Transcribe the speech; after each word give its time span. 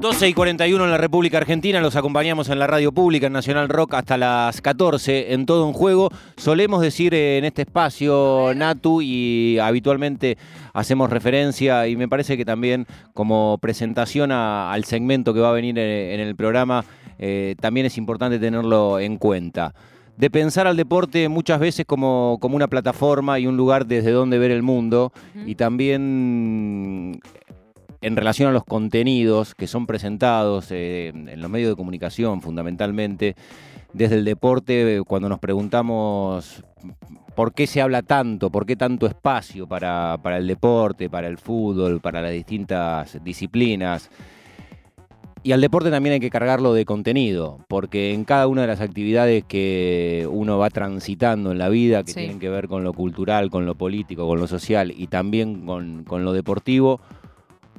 12 0.00 0.28
y 0.30 0.32
41 0.32 0.82
en 0.82 0.90
la 0.90 0.96
República 0.96 1.36
Argentina, 1.36 1.78
los 1.82 1.94
acompañamos 1.94 2.48
en 2.48 2.58
la 2.58 2.66
radio 2.66 2.90
pública, 2.90 3.26
en 3.26 3.34
Nacional 3.34 3.68
Rock, 3.68 3.92
hasta 3.92 4.16
las 4.16 4.62
14 4.62 5.34
en 5.34 5.44
todo 5.44 5.66
un 5.66 5.74
juego. 5.74 6.08
Solemos 6.38 6.80
decir 6.80 7.12
en 7.12 7.44
este 7.44 7.62
espacio, 7.62 8.54
Natu, 8.56 9.02
y 9.02 9.58
habitualmente 9.58 10.38
hacemos 10.72 11.10
referencia, 11.10 11.86
y 11.86 11.96
me 11.96 12.08
parece 12.08 12.38
que 12.38 12.46
también 12.46 12.86
como 13.12 13.58
presentación 13.58 14.32
al 14.32 14.84
segmento 14.84 15.34
que 15.34 15.40
va 15.40 15.50
a 15.50 15.52
venir 15.52 15.78
en, 15.78 16.18
el 16.18 16.34
programa, 16.34 16.82
eh, 17.18 17.54
también 17.60 17.84
es 17.84 17.98
importante 17.98 18.38
tenerlo 18.38 18.98
en 18.98 19.18
cuenta 19.18 19.74
de 20.16 20.30
pensar 20.30 20.66
al 20.66 20.76
deporte 20.76 21.28
muchas 21.28 21.60
veces 21.60 21.86
como, 21.86 22.38
como, 22.40 22.56
una 22.56 22.68
plataforma 22.68 23.38
y 23.38 23.46
un 23.46 23.56
lugar 23.56 23.86
desde 23.86 24.10
donde 24.10 24.38
ver 24.38 24.50
el 24.50 24.62
mundo 24.62 25.12
y 25.46 25.54
también 25.54 27.20
en 28.02 28.16
relación 28.16 28.48
a 28.48 28.52
los 28.52 28.64
contenidos 28.64 29.54
que 29.54 29.66
son 29.66 29.86
presentados 29.86 30.70
eh, 30.70 31.08
en 31.08 31.40
los 31.40 31.50
medios 31.50 31.70
de 31.70 31.76
comunicación 31.76 32.40
fundamentalmente, 32.40 33.36
desde 33.92 34.16
el 34.16 34.24
deporte, 34.24 35.02
cuando 35.06 35.28
nos 35.28 35.38
preguntamos 35.38 36.64
por 37.34 37.52
qué 37.52 37.66
se 37.66 37.80
habla 37.80 38.02
tanto, 38.02 38.50
por 38.50 38.66
qué 38.66 38.76
tanto 38.76 39.06
espacio 39.06 39.66
para, 39.66 40.18
para 40.22 40.36
el 40.36 40.46
deporte, 40.46 41.10
para 41.10 41.26
el 41.26 41.38
fútbol, 41.38 42.00
para 42.00 42.22
las 42.22 42.32
distintas 42.32 43.22
disciplinas. 43.24 44.10
Y 45.42 45.52
al 45.52 45.62
deporte 45.62 45.90
también 45.90 46.14
hay 46.14 46.20
que 46.20 46.28
cargarlo 46.28 46.74
de 46.74 46.84
contenido, 46.84 47.64
porque 47.66 48.12
en 48.12 48.24
cada 48.24 48.46
una 48.46 48.60
de 48.60 48.66
las 48.66 48.82
actividades 48.82 49.42
que 49.44 50.28
uno 50.30 50.58
va 50.58 50.68
transitando 50.68 51.50
en 51.50 51.56
la 51.56 51.70
vida, 51.70 52.04
que 52.04 52.12
tienen 52.12 52.38
que 52.38 52.50
ver 52.50 52.68
con 52.68 52.84
lo 52.84 52.92
cultural, 52.92 53.48
con 53.48 53.64
lo 53.64 53.74
político, 53.74 54.28
con 54.28 54.38
lo 54.38 54.46
social 54.46 54.92
y 54.94 55.06
también 55.06 55.64
con, 55.64 56.04
con 56.04 56.26
lo 56.26 56.34
deportivo, 56.34 57.00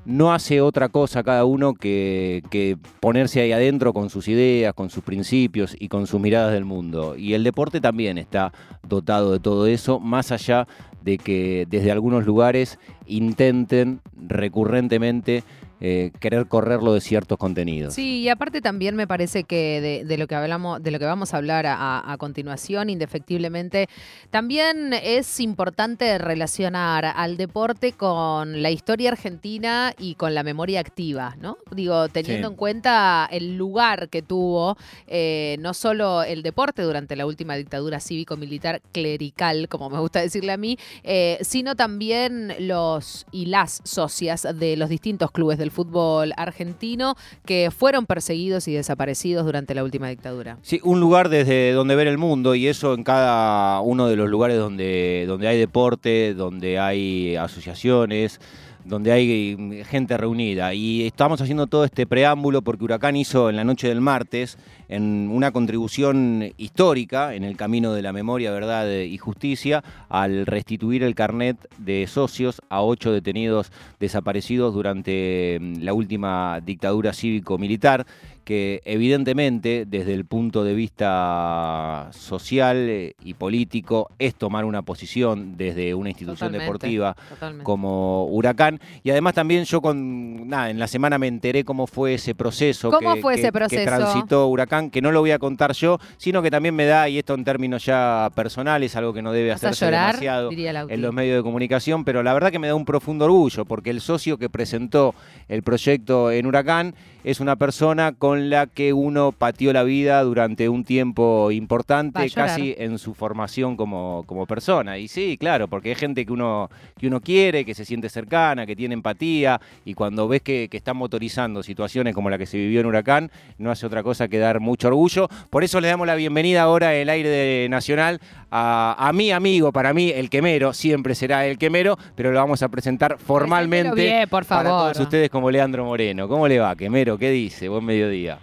no 0.05 0.33
hace 0.33 0.61
otra 0.61 0.89
cosa 0.89 1.23
cada 1.23 1.45
uno 1.45 1.73
que, 1.73 2.77
ponerse 2.99 3.41
ahí 3.41 3.51
adentro 3.51 3.93
con 3.93 4.09
sus 4.09 4.27
ideas, 4.27 4.73
con 4.73 4.89
sus 4.89 5.03
principios 5.03 5.75
y 5.77 5.87
con 5.87 6.07
sus 6.07 6.19
miradas 6.19 6.53
del 6.53 6.65
mundo. 6.65 7.15
Y 7.15 7.33
el 7.33 7.43
deporte 7.43 7.81
también 7.81 8.17
está 8.17 8.51
dotado 8.87 9.31
de 9.31 9.39
todo 9.39 9.67
eso, 9.67 9.99
más 9.99 10.31
allá 10.31 10.67
de 11.03 11.17
que 11.17 11.65
desde 11.69 11.91
algunos 11.91 12.25
lugares 12.25 12.79
intenten 13.05 14.01
recurrentemente 14.15 15.43
eh, 15.83 16.11
querer 16.19 16.47
correrlo 16.47 16.93
de 16.93 17.01
ciertos 17.01 17.39
contenidos. 17.39 17.95
Sí, 17.95 18.19
y 18.19 18.29
aparte 18.29 18.61
también 18.61 18.95
me 18.95 19.07
parece 19.07 19.43
que 19.43 20.03
de, 20.05 20.17
lo 20.17 20.27
que 20.27 20.35
hablamos, 20.35 20.81
de 20.83 20.91
lo 20.91 20.99
que 20.99 21.05
vamos 21.05 21.33
a 21.33 21.37
hablar 21.37 21.65
a, 21.67 22.15
continuación, 22.19 22.91
indefectiblemente, 22.91 23.87
también 24.29 24.93
es 24.93 25.39
importante 25.39 26.19
relacionar 26.19 27.05
al 27.05 27.35
deporte 27.35 27.93
con 27.93 28.61
la 28.61 28.69
historia 28.69 29.09
argentina 29.09 29.93
y 29.97 30.13
con 30.13 30.35
la 30.35 30.43
memoria 30.43 30.79
activa, 30.79 31.35
¿no? 31.39 31.57
Digo, 31.71 32.09
teniendo 32.09 32.49
en 32.49 32.55
cuenta 32.55 33.27
el 33.31 33.57
lugar 33.57 34.09
que 34.09 34.21
tuvo 34.21 34.77
eh, 35.07 35.57
no 35.61 35.73
solo 35.73 36.21
el 36.21 36.43
deporte 36.43 36.83
durante 36.83 37.15
la 37.15 37.25
última 37.25 37.55
dictadura 37.55 37.99
cívico-militar 37.99 38.81
clerical, 38.91 39.67
como 39.67 39.89
me 39.89 39.99
gusta 39.99 40.21
decirle 40.21 40.51
a 40.51 40.57
mí, 40.57 40.77
eh, 41.03 41.39
sino 41.41 41.75
también 41.75 42.53
los 42.59 43.25
y 43.31 43.47
las 43.47 43.81
socias 43.83 44.47
de 44.53 44.77
los 44.77 44.89
distintos 44.89 45.31
clubes 45.31 45.57
del 45.57 45.70
fútbol 45.71 46.33
argentino 46.37 47.15
que 47.45 47.69
fueron 47.71 48.05
perseguidos 48.05 48.67
y 48.67 48.73
desaparecidos 48.73 49.45
durante 49.45 49.73
la 49.73 49.83
última 49.83 50.09
dictadura. 50.09 50.57
Sí, 50.61 50.79
un 50.83 50.99
lugar 50.99 51.29
desde 51.29 51.71
donde 51.71 51.95
ver 51.95 52.07
el 52.07 52.17
mundo 52.17 52.55
y 52.55 52.67
eso 52.67 52.93
en 52.93 53.03
cada 53.03 53.81
uno 53.81 54.07
de 54.07 54.15
los 54.15 54.29
lugares 54.29 54.57
donde, 54.57 55.25
donde 55.27 55.47
hay 55.47 55.57
deporte, 55.57 56.33
donde 56.33 56.79
hay 56.79 57.35
asociaciones 57.35 58.39
donde 58.85 59.11
hay 59.11 59.83
gente 59.89 60.17
reunida. 60.17 60.73
Y 60.73 61.05
estamos 61.05 61.41
haciendo 61.41 61.67
todo 61.67 61.85
este 61.85 62.05
preámbulo 62.05 62.61
porque 62.61 62.83
Huracán 62.83 63.15
hizo 63.15 63.49
en 63.49 63.55
la 63.55 63.63
noche 63.63 63.87
del 63.87 64.01
martes 64.01 64.57
en 64.89 65.29
una 65.31 65.51
contribución 65.51 66.51
histórica 66.57 67.33
en 67.33 67.43
el 67.43 67.55
camino 67.55 67.93
de 67.93 68.01
la 68.01 68.13
memoria, 68.13 68.51
verdad 68.51 68.89
y 69.01 69.17
justicia 69.17 69.83
al 70.09 70.45
restituir 70.45 71.03
el 71.03 71.15
carnet 71.15 71.57
de 71.77 72.07
socios 72.07 72.61
a 72.69 72.81
ocho 72.81 73.11
detenidos 73.11 73.71
desaparecidos 73.99 74.73
durante 74.73 75.57
mm, 75.59 75.81
la 75.81 75.93
última 75.93 76.59
dictadura 76.61 77.13
cívico-militar 77.13 78.05
que 78.51 78.81
evidentemente 78.83 79.85
desde 79.87 80.13
el 80.13 80.25
punto 80.25 80.65
de 80.65 80.73
vista 80.73 82.09
social 82.11 82.75
eh, 82.89 83.15
y 83.23 83.33
político 83.33 84.09
es 84.19 84.35
tomar 84.35 84.65
una 84.65 84.81
posición 84.81 85.55
desde 85.55 85.95
una 85.95 86.09
institución 86.09 86.51
deportiva 86.51 87.15
como 87.63 88.25
Huracán. 88.25 88.81
Y 89.03 89.11
además 89.11 89.35
también 89.35 89.63
yo 89.63 89.81
con 89.81 90.49
nada 90.49 90.69
en 90.69 90.79
la 90.79 90.89
semana 90.89 91.17
me 91.17 91.27
enteré 91.27 91.63
cómo 91.63 91.87
fue 91.87 92.15
ese 92.15 92.35
proceso 92.35 92.91
¿Cómo 92.91 93.15
fue 93.15 93.35
ese 93.35 93.53
proceso? 93.53 93.79
que 93.79 93.85
transitó 93.85 94.49
Huracán 94.49 94.89
que 94.89 95.01
no 95.01 95.13
lo 95.13 95.21
voy 95.21 95.31
a 95.31 95.39
contar 95.39 95.71
yo, 95.71 95.97
sino 96.17 96.41
que 96.41 96.51
también 96.51 96.75
me 96.75 96.85
da, 96.85 97.07
y 97.07 97.19
esto 97.19 97.35
en 97.35 97.45
términos 97.45 97.85
ya 97.85 98.29
personales, 98.35 98.97
algo 98.97 99.13
que 99.13 99.21
no 99.21 99.31
debe 99.31 99.53
hacerse 99.53 99.85
demasiado 99.85 100.49
en 100.51 101.01
los 101.01 101.13
medios 101.13 101.37
de 101.37 101.43
comunicación, 101.43 102.03
pero 102.03 102.21
la 102.21 102.33
verdad 102.33 102.51
que 102.51 102.59
me 102.59 102.67
da 102.67 102.75
un 102.75 102.83
profundo 102.83 103.23
orgullo, 103.23 103.63
porque 103.63 103.91
el 103.91 104.01
socio 104.01 104.37
que 104.37 104.49
presentó 104.49 105.15
el 105.47 105.63
proyecto 105.63 106.31
en 106.31 106.45
Huracán 106.47 106.95
es 107.23 107.39
una 107.39 107.55
persona 107.55 108.13
con 108.13 108.40
la 108.49 108.67
que 108.67 108.93
uno 108.93 109.31
pateó 109.31 109.73
la 109.73 109.83
vida 109.83 110.21
durante 110.23 110.69
un 110.69 110.83
tiempo 110.83 111.51
importante, 111.51 112.29
casi 112.29 112.75
en 112.77 112.97
su 112.97 113.13
formación 113.13 113.77
como, 113.77 114.23
como 114.25 114.45
persona. 114.45 114.97
Y 114.97 115.07
sí, 115.07 115.37
claro, 115.37 115.67
porque 115.67 115.89
hay 115.89 115.95
gente 115.95 116.25
que 116.25 116.33
uno, 116.33 116.69
que 116.97 117.07
uno 117.07 117.21
quiere, 117.21 117.65
que 117.65 117.73
se 117.73 117.85
siente 117.85 118.09
cercana, 118.09 118.65
que 118.65 118.75
tiene 118.75 118.93
empatía, 118.93 119.61
y 119.85 119.93
cuando 119.93 120.27
ves 120.27 120.41
que, 120.41 120.67
que 120.69 120.77
están 120.77 120.97
motorizando 120.97 121.63
situaciones 121.63 122.13
como 122.15 122.29
la 122.29 122.37
que 122.37 122.45
se 122.45 122.57
vivió 122.57 122.81
en 122.81 122.85
Huracán, 122.87 123.31
no 123.57 123.71
hace 123.71 123.85
otra 123.85 124.03
cosa 124.03 124.27
que 124.27 124.39
dar 124.39 124.59
mucho 124.59 124.87
orgullo. 124.87 125.27
Por 125.49 125.63
eso 125.63 125.79
le 125.81 125.87
damos 125.87 126.07
la 126.07 126.15
bienvenida 126.15 126.63
ahora 126.63 126.95
en 126.95 127.01
el 127.01 127.09
aire 127.09 127.29
de 127.29 127.69
Nacional 127.69 128.19
a, 128.51 129.11
mi 129.13 129.31
amigo, 129.31 129.71
para 129.71 129.93
mí 129.93 130.11
el 130.11 130.29
quemero, 130.29 130.73
siempre 130.73 131.15
será 131.15 131.45
el 131.45 131.57
quemero, 131.57 131.97
pero 132.15 132.31
lo 132.31 132.39
vamos 132.39 132.61
a 132.63 132.69
presentar 132.69 133.17
formalmente 133.17 134.27
por 134.29 134.45
favor. 134.45 134.63
para 134.63 134.69
todos 134.69 134.99
ustedes 134.99 135.29
como 135.29 135.49
Leandro 135.49 135.85
Moreno. 135.85 136.27
¿Cómo 136.27 136.47
le 136.47 136.59
va, 136.59 136.75
quemero? 136.75 137.17
¿Qué 137.17 137.29
dice? 137.29 137.69
Buen 137.69 137.85
mediodía. 137.85 138.39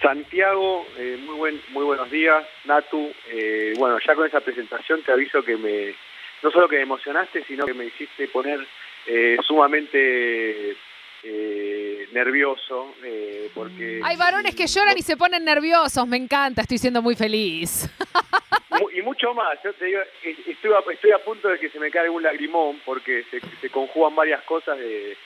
Santiago, 0.00 0.86
eh, 0.96 1.18
muy 1.26 1.36
buen, 1.36 1.60
muy 1.72 1.84
buenos 1.84 2.10
días, 2.10 2.42
Natu. 2.64 3.10
Eh, 3.30 3.74
bueno, 3.78 3.98
ya 4.06 4.14
con 4.14 4.26
esa 4.26 4.40
presentación 4.40 5.02
te 5.04 5.12
aviso 5.12 5.42
que 5.42 5.56
me, 5.58 5.94
no 6.42 6.50
solo 6.50 6.68
que 6.68 6.76
me 6.76 6.82
emocionaste, 6.82 7.44
sino 7.44 7.66
que 7.66 7.74
me 7.74 7.86
hiciste 7.86 8.28
poner 8.28 8.66
eh, 9.06 9.36
sumamente 9.46 10.76
eh, 11.22 12.08
nervioso, 12.12 12.94
eh, 13.04 13.50
porque... 13.54 14.00
Hay 14.02 14.16
varones 14.16 14.54
que 14.54 14.66
lloran 14.66 14.96
y 14.96 15.02
se 15.02 15.16
ponen 15.16 15.44
nerviosos, 15.44 16.06
me 16.06 16.16
encanta, 16.16 16.62
estoy 16.62 16.78
siendo 16.78 17.02
muy 17.02 17.14
feliz. 17.14 17.90
y 18.92 19.02
mucho 19.02 19.34
más, 19.34 19.62
yo 19.62 19.72
te 19.74 19.86
digo, 19.86 20.00
estoy 20.22 20.72
a, 20.72 20.92
estoy 20.92 21.10
a 21.12 21.18
punto 21.18 21.48
de 21.48 21.58
que 21.58 21.68
se 21.70 21.78
me 21.78 21.90
caiga 21.90 22.10
un 22.10 22.22
lagrimón, 22.22 22.80
porque 22.84 23.24
se, 23.24 23.70
conjugan 23.70 24.14
varias 24.14 24.42
cosas 24.42 24.78
de, 24.78 25.16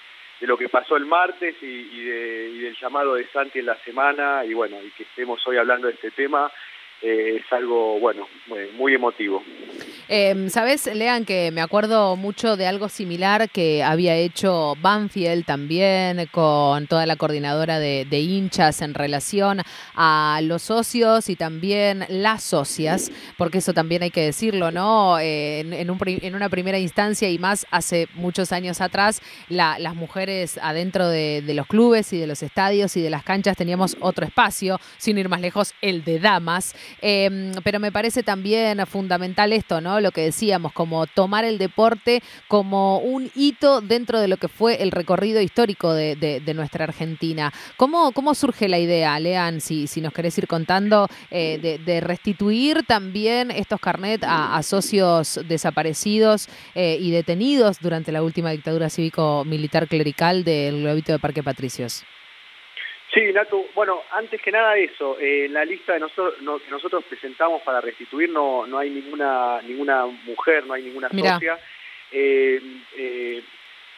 lo 0.41 0.59
que 0.59 0.69
pasó 0.69 0.97
el 0.97 1.07
martes 1.07 1.55
y, 1.63 1.67
y 1.67 2.05
del 2.05 2.77
llamado 2.77 3.15
de 3.15 3.27
Santi 3.29 3.61
en 3.61 3.67
la 3.67 3.77
semana, 3.77 4.45
y 4.45 4.53
bueno, 4.53 4.77
y 4.83 4.91
que 4.91 5.05
estemos 5.05 5.47
hoy 5.47 5.57
hablando 5.57 5.87
de 5.87 5.95
este 5.95 6.11
tema, 6.11 6.51
eh, 7.07 7.37
es 7.37 7.53
algo, 7.53 8.01
bueno, 8.01 8.27
muy, 8.79 8.95
emotivo. 8.95 9.43
Eh, 10.09 10.47
Sabes, 10.49 10.87
Lean, 10.87 11.27
que 11.27 11.51
me 11.51 11.61
acuerdo 11.61 12.17
mucho 12.17 12.57
de 12.57 12.67
algo 12.67 12.89
similar 12.89 13.51
que 13.51 13.83
había 13.83 14.17
hecho 14.17 14.75
Banfield 14.81 15.45
también 15.45 16.27
con 16.31 16.87
toda 16.87 17.05
la 17.05 17.17
coordinadora 17.17 17.79
de, 17.79 18.07
hinchas 18.21 18.81
en 18.81 18.95
relación 18.95 19.61
a 19.95 20.41
los 20.43 20.63
socios 20.63 21.29
y 21.29 21.37
también 21.37 22.07
las 22.09 22.43
socias, 22.43 23.13
porque 23.37 23.59
eso 23.59 23.75
también 23.75 24.03
hay 24.03 24.11
que 24.11 24.23
decirlo, 24.23 24.71
¿no? 24.71 25.19
Eh, 25.19 25.61
en, 25.61 26.35
una 26.35 26.49
primera 26.49 26.79
instancia 26.79 27.29
y 27.29 27.39
más 27.39 27.67
hace 27.71 28.09
muchos 28.15 28.51
años 28.51 28.81
atrás, 28.81 29.21
las 29.51 29.95
mujeres 29.95 30.59
adentro 30.63 31.09
de, 31.09 31.43
de 31.43 31.53
los 31.53 31.67
clubes 31.67 32.15
y 32.15 32.19
de 32.19 32.27
los 32.27 32.43
estadios 32.43 32.97
y 32.97 33.03
de 33.03 33.11
las 33.11 33.25
canchas 33.25 33.59
teníamos 33.59 33.99
otro 34.01 34.25
espacio, 34.25 34.81
sin 34.97 35.19
ir 35.19 35.29
más 35.29 35.43
lejos, 35.43 35.75
el 35.83 36.03
de 36.03 36.19
damas. 36.19 36.75
Em, 37.01 37.53
pero 37.63 37.81
me 37.81 37.93
parece 37.93 38.23
también 38.23 38.85
fundamental 38.87 39.53
esto, 39.53 39.81
¿no? 39.81 40.01
Lo 40.01 40.13
que 40.13 40.23
decíamos, 40.23 40.73
como 40.73 41.07
tomar 41.07 41.45
el 41.45 41.59
deporte 41.59 42.23
como 42.49 42.99
un 42.99 43.31
hito 43.35 43.81
dentro 43.81 44.21
de 44.21 44.29
lo 44.29 44.37
que 44.37 44.49
fue 44.49 44.83
el 44.83 44.91
recorrido 44.91 45.41
histórico 45.41 45.93
de, 45.93 46.43
nuestra 46.55 46.85
Argentina. 46.85 47.53
¿Cómo, 47.77 48.13
¿Cómo 48.13 48.35
surge 48.35 48.69
la 48.69 48.79
idea, 48.79 49.19
Lean, 49.19 49.61
si, 49.61 49.89
si 49.89 50.01
nos 50.01 50.13
querés 50.13 50.39
ir 50.39 50.47
contando, 50.47 51.09
eh, 51.31 51.81
de, 51.85 52.01
restituir 52.01 52.85
también 52.87 53.51
estos 53.51 53.81
carnet 53.81 54.23
a, 54.25 54.63
socios 54.63 55.41
desaparecidos 55.49 56.49
eh, 56.75 56.97
y 57.01 57.11
detenidos 57.11 57.79
durante 57.81 58.13
la 58.13 58.23
última 58.23 58.51
dictadura 58.51 58.89
cívico-militar 58.89 59.89
clerical 59.89 60.45
del 60.45 60.83
Globito 60.83 61.13
de 61.13 61.19
Parque 61.19 61.43
Patricios? 61.43 62.05
Sí, 63.15 63.33
Nato, 63.33 63.67
bueno, 63.75 64.03
antes 64.11 64.41
que 64.43 64.51
nada 64.51 64.77
eso, 64.77 65.19
eh, 65.21 65.45
en 65.45 65.53
la 65.53 65.65
lista 65.65 65.93
de 65.93 66.01
nosotros, 66.01 66.35
que 66.63 66.71
nosotros 66.71 67.05
presentamos 67.09 67.63
para 67.63 67.81
restituir 67.81 68.29
no, 68.29 68.67
no 68.67 68.79
hay 68.79 68.91
ninguna 68.91 69.61
ninguna 69.63 70.07
mujer, 70.25 70.67
no 70.67 70.75
hay 70.75 70.83
ninguna 70.83 71.09
socia. 71.09 71.59
Eh, 72.11 72.61
eh, 72.97 73.43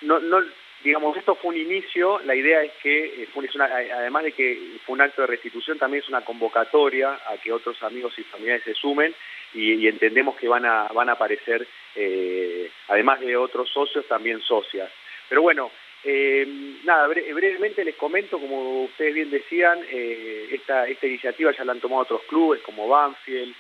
no, 0.03 0.19
no, 0.21 0.43
digamos, 0.87 1.17
esto 1.17 1.35
fue 1.35 1.51
un 1.51 1.57
inicio, 1.57 2.21
la 2.21 2.35
idea 2.35 2.63
es 2.63 2.73
que, 2.83 3.23
eh, 3.23 3.29
fue 3.33 3.45
además 3.59 4.23
de 4.23 4.33
que 4.33 4.79
fue 4.85 4.95
un 4.95 5.01
acto 5.01 5.23
de 5.23 5.27
restitución, 5.27 5.79
también 5.79 6.03
es 6.03 6.09
una 6.09 6.25
convocatoria 6.25 7.19
a 7.27 7.37
que 7.43 7.53
otros 7.53 7.83
amigos 7.83 8.17
y 8.19 8.23
familiares 8.23 8.63
se 8.65 8.75
sumen 8.75 9.15
y, 9.53 9.87
entendemos 9.89 10.37
que 10.37 10.49
van 10.49 10.65
a, 10.65 10.85
van 10.95 11.09
a 11.09 11.13
aparecer, 11.13 11.67
eh, 11.95 12.71
además 12.89 13.21
de 13.21 13.37
otros 13.37 13.69
socios, 13.71 14.07
también 14.07 14.41
socias. 14.43 14.91
Pero 15.29 15.43
bueno, 15.43 15.73
eh, 16.05 16.47
nada, 16.85 17.09
brevemente 17.09 17.85
les 17.85 17.97
comento, 17.97 18.39
como 18.39 18.85
ustedes 18.85 19.15
bien 19.15 19.31
decían, 19.31 19.81
esta, 19.91 20.87
esta 20.87 21.07
iniciativa 21.07 21.53
ya 21.53 21.65
la 21.65 21.73
han 21.73 21.81
tomado 21.81 22.03
otros 22.03 22.23
clubes 22.29 22.63
como 22.63 22.89
Banfield, 22.89 23.55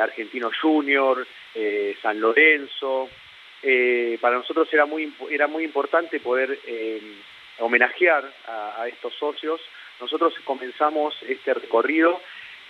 Argentino 0.00 0.50
Junior, 0.60 1.26
San 2.02 2.20
Lorenzo, 2.20 3.08
eh, 3.62 4.18
para 4.20 4.36
nosotros 4.36 4.68
era 4.72 4.86
muy, 4.86 5.12
era 5.30 5.48
muy 5.48 5.64
importante 5.64 6.20
poder 6.20 6.58
eh, 6.66 7.00
homenajear 7.58 8.32
a, 8.46 8.86
estos 8.86 9.14
socios. 9.14 9.60
Nosotros 10.00 10.34
comenzamos 10.44 11.16
este 11.28 11.54
recorrido 11.54 12.20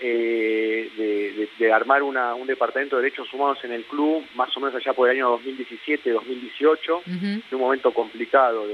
eh, 0.00 1.48
de, 1.58 1.72
armar 1.72 2.02
un 2.02 2.46
departamento 2.46 2.96
de 2.96 3.02
derechos 3.02 3.32
humanos 3.32 3.58
en 3.64 3.72
el 3.72 3.84
club, 3.84 4.24
más 4.34 4.56
o 4.56 4.60
menos 4.60 4.74
allá 4.74 4.92
por 4.92 5.08
el 5.08 5.16
año 5.16 5.38
2017-2018, 5.38 7.02
en 7.06 7.42
un 7.50 7.60
momento 7.60 7.92
complicado 7.92 8.66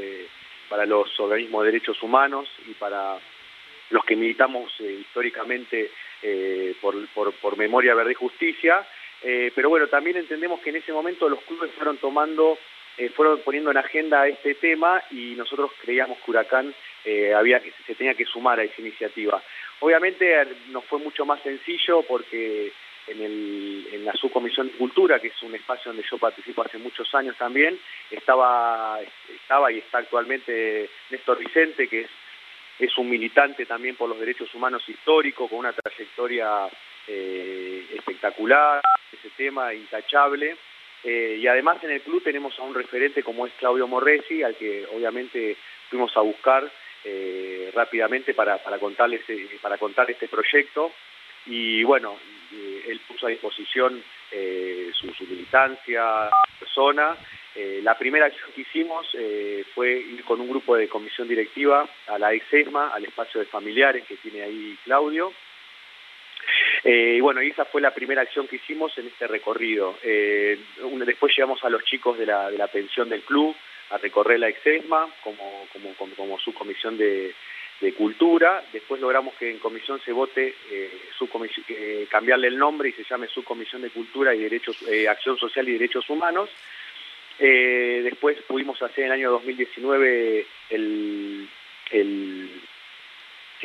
para 0.69 0.87
los 0.87 1.19
organismos 1.19 1.63
de 1.63 1.73
derechos 1.73 2.03
humanos 2.03 2.49
y 2.69 2.73
para 2.75 3.19
los 3.91 4.05
que 4.05 4.17
militamos 4.17 4.73
históricamente 4.81 5.91
por, 6.81 6.95
por 7.13 7.57
Memoria 7.57 7.95
Verde 7.95 8.13
y 8.13 8.15
Justicia. 8.15 8.87
Eh, 9.27 9.51
pero 9.55 9.71
bueno, 9.71 9.87
también 9.87 10.19
entendemos 10.19 10.61
que 10.61 10.69
en 10.69 10.77
ese 10.77 10.93
momento 10.93 11.31
los 11.31 11.41
clubes 11.45 11.71
fueron 11.73 11.97
tomando, 11.97 12.59
eh, 12.99 13.09
fueron 13.09 13.41
poniendo 13.41 13.71
en 13.71 13.79
agenda 13.79 14.29
este 14.29 14.55
tema 14.55 15.03
y 15.11 15.35
nosotros 15.35 15.71
creíamos 15.81 16.19
que 16.19 16.31
Huracán 16.31 16.75
eh, 17.05 17.35
había 17.35 17.61
que 17.61 17.73
se 17.87 17.95
tenía 17.95 18.15
que 18.15 18.25
sumar 18.25 18.59
a 18.61 18.65
esa 18.65 18.81
iniciativa. 18.81 19.43
Obviamente 19.81 20.47
nos 20.71 20.85
fue 20.85 20.99
mucho 20.99 21.25
más 21.27 21.43
sencillo 21.43 22.03
porque 22.03 22.73
en, 23.07 23.23
el, 23.23 23.89
en 23.93 24.05
la 24.05 24.13
subcomisión 24.15 24.69
de 24.69 24.75
cultura, 24.75 25.21
que 25.21 25.29
es 25.29 25.43
un 25.43 25.55
espacio 25.55 25.91
donde 25.91 26.07
yo 26.09 26.19
participo 26.19 26.63
hace 26.63 26.79
muchos 26.79 27.13
años 27.15 27.37
también, 27.37 27.79
estaba, 28.11 28.99
estaba 29.29 29.71
y 29.73 29.79
está 29.79 29.99
actualmente 29.99 30.89
Néstor 31.11 31.39
Vicente, 31.39 31.89
que 31.89 32.03
es, 32.03 32.11
es 32.79 32.97
un 32.99 33.09
militante 33.09 33.67
también 33.67 33.97
por 33.97 34.09
los 34.09 34.19
derechos 34.19 34.53
humanos 34.55 34.83
históricos, 34.89 35.49
con 35.49 35.61
una 35.61 35.73
trayectoria 35.73 36.69
eh, 37.07 37.87
espectacular, 37.95 38.81
ese 39.13 39.31
tema 39.37 39.75
intachable. 39.75 40.57
Eh, 41.05 41.37
y 41.39 41.47
además 41.47 41.85
en 41.85 41.91
el 41.91 42.01
club 42.01 42.23
tenemos 42.23 42.59
a 42.59 42.63
un 42.63 42.75
referente 42.75 43.23
como 43.23 43.47
es 43.47 43.53
Claudio 43.59 43.87
Morresi, 43.87 44.43
al 44.43 44.57
que 44.57 44.87
obviamente 44.87 45.57
fuimos 45.91 46.17
a 46.17 46.21
buscar 46.21 46.71
eh, 47.05 47.71
rápidamente 47.75 48.35
para, 48.35 48.59
para, 48.59 48.79
contarles, 48.79 49.23
para 49.61 49.79
contar 49.79 50.11
este 50.11 50.29
proyecto. 50.29 50.93
Y 51.47 51.83
bueno, 51.85 52.17
él 52.87 53.01
puso 53.07 53.27
a 53.27 53.31
disposición 53.31 54.03
su, 54.93 55.13
su, 55.13 55.25
militancia, 55.25 56.31
persona. 56.59 57.17
la 57.83 57.99
primera 57.99 58.27
acción 58.27 58.51
que 58.55 58.63
hicimos 58.63 59.07
fue 59.75 59.93
ir 59.93 60.25
con 60.25 60.41
un 60.41 60.49
grupo 60.49 60.75
de 60.75 60.89
comisión 60.89 61.29
directiva 61.29 61.87
a 62.07 62.19
la 62.19 62.33
EXESMA, 62.33 62.89
al 62.89 63.05
espacio 63.05 63.41
de 63.41 63.47
familiares 63.47 64.05
que 64.07 64.17
tiene 64.17 64.43
ahí 64.43 64.79
Claudio, 64.85 65.35
eh, 66.85 67.15
y 67.17 67.21
bueno, 67.21 67.41
esa 67.41 67.65
fue 67.65 67.81
la 67.81 67.95
primera 67.95 68.23
acción 68.23 68.47
que 68.47 68.57
hicimos 68.57 68.97
en 68.99 69.07
este 69.07 69.27
recorrido. 69.27 69.97
Eh, 70.03 70.59
después 71.07 71.35
llevamos 71.37 71.65
a 71.65 71.71
los 71.71 71.83
chicos 71.85 72.19
de 72.19 72.27
la, 72.27 72.51
de 72.51 72.59
la 72.59 72.67
pensión 72.69 73.09
del 73.09 73.23
club 73.23 73.55
a 73.91 73.99
recorrer 73.99 74.41
la 74.41 74.49
Exesma 74.49 75.09
como, 75.23 75.67
como, 75.73 76.15
como, 76.17 76.39
subcomisión 76.39 76.97
de, 76.97 77.35
cultura. 77.99 78.65
Después 78.73 78.99
logramos 78.99 79.35
que 79.35 79.51
en 79.51 79.59
comisión 79.59 80.01
se 80.03 80.13
vote 80.13 80.55
eh, 80.71 82.07
cambiarle 82.09 82.49
el 82.49 82.57
nombre 82.57 82.89
y 82.89 82.93
se 82.93 83.05
llame 83.05 83.29
subcomisión 83.29 83.83
de 83.83 83.91
cultura 83.91 84.35
y 84.35 84.39
derechos, 84.39 84.83
acción 85.07 85.37
social 85.37 85.69
y 85.69 85.73
derechos 85.73 86.09
humanos. 86.09 86.49
después 87.39 88.41
pudimos 88.49 88.81
hacer 88.81 89.01
en 89.01 89.07
el 89.07 89.13
año 89.13 89.31
2019 89.33 90.47
el, 90.71 91.49
el 91.91 92.51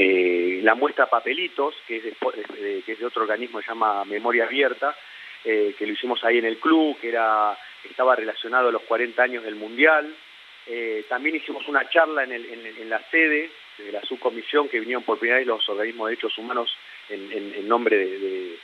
eh, 0.02 0.62
la 0.64 0.76
muestra 0.76 1.08
Papelitos, 1.08 1.76
que 1.86 1.98
es 1.98 2.04
de, 2.06 2.82
que 2.86 2.94
es 2.94 3.00
de 3.00 3.06
otro 3.06 3.24
organismo 3.24 3.60
que 3.60 3.66
se 3.66 3.72
llama 3.72 4.06
Memoria 4.06 4.46
Abierta, 4.46 4.96
eh, 5.44 5.76
que 5.78 5.86
lo 5.86 5.92
hicimos 5.92 6.24
ahí 6.24 6.38
en 6.38 6.46
el 6.46 6.58
club, 6.58 6.98
que 7.02 7.10
era 7.10 7.58
estaba 7.84 8.16
relacionado 8.16 8.70
a 8.70 8.72
los 8.72 8.84
40 8.84 9.22
años 9.22 9.44
del 9.44 9.56
Mundial. 9.56 10.14
Eh, 10.66 11.06
también 11.10 11.36
hicimos 11.36 11.68
una 11.68 11.90
charla 11.90 12.24
en, 12.24 12.32
en, 12.32 12.90
la 12.90 13.02
sede 13.10 13.50
de 13.78 13.92
la 13.92 14.02
subcomisión 14.02 14.70
que 14.70 14.80
vinieron 14.80 15.04
por 15.04 15.18
primera 15.18 15.40
vez 15.40 15.48
los 15.48 15.68
organismos 15.68 16.08
de 16.08 16.12
derechos 16.12 16.38
humanos 16.38 16.76
en, 17.10 17.68
nombre 17.68 17.98
de, 17.98 18.60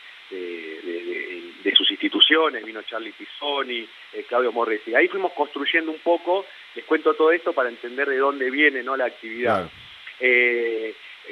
sus 1.75 1.89
instituciones, 1.91 2.63
vino 2.63 2.81
Charlie 2.83 3.11
Pisoni, 3.11 3.87
Claudio 4.27 4.51
Morresi. 4.51 4.95
Ahí 4.95 5.07
fuimos 5.07 5.33
construyendo 5.33 5.91
un 5.91 5.99
poco, 5.99 6.45
les 6.73 6.85
cuento 6.85 7.13
todo 7.15 7.31
esto 7.31 7.53
para 7.53 7.69
entender 7.69 8.07
de 8.07 8.17
dónde 8.17 8.49
viene 8.49 8.83
¿no? 8.83 8.95
la 8.95 9.05
actividad 9.05 9.69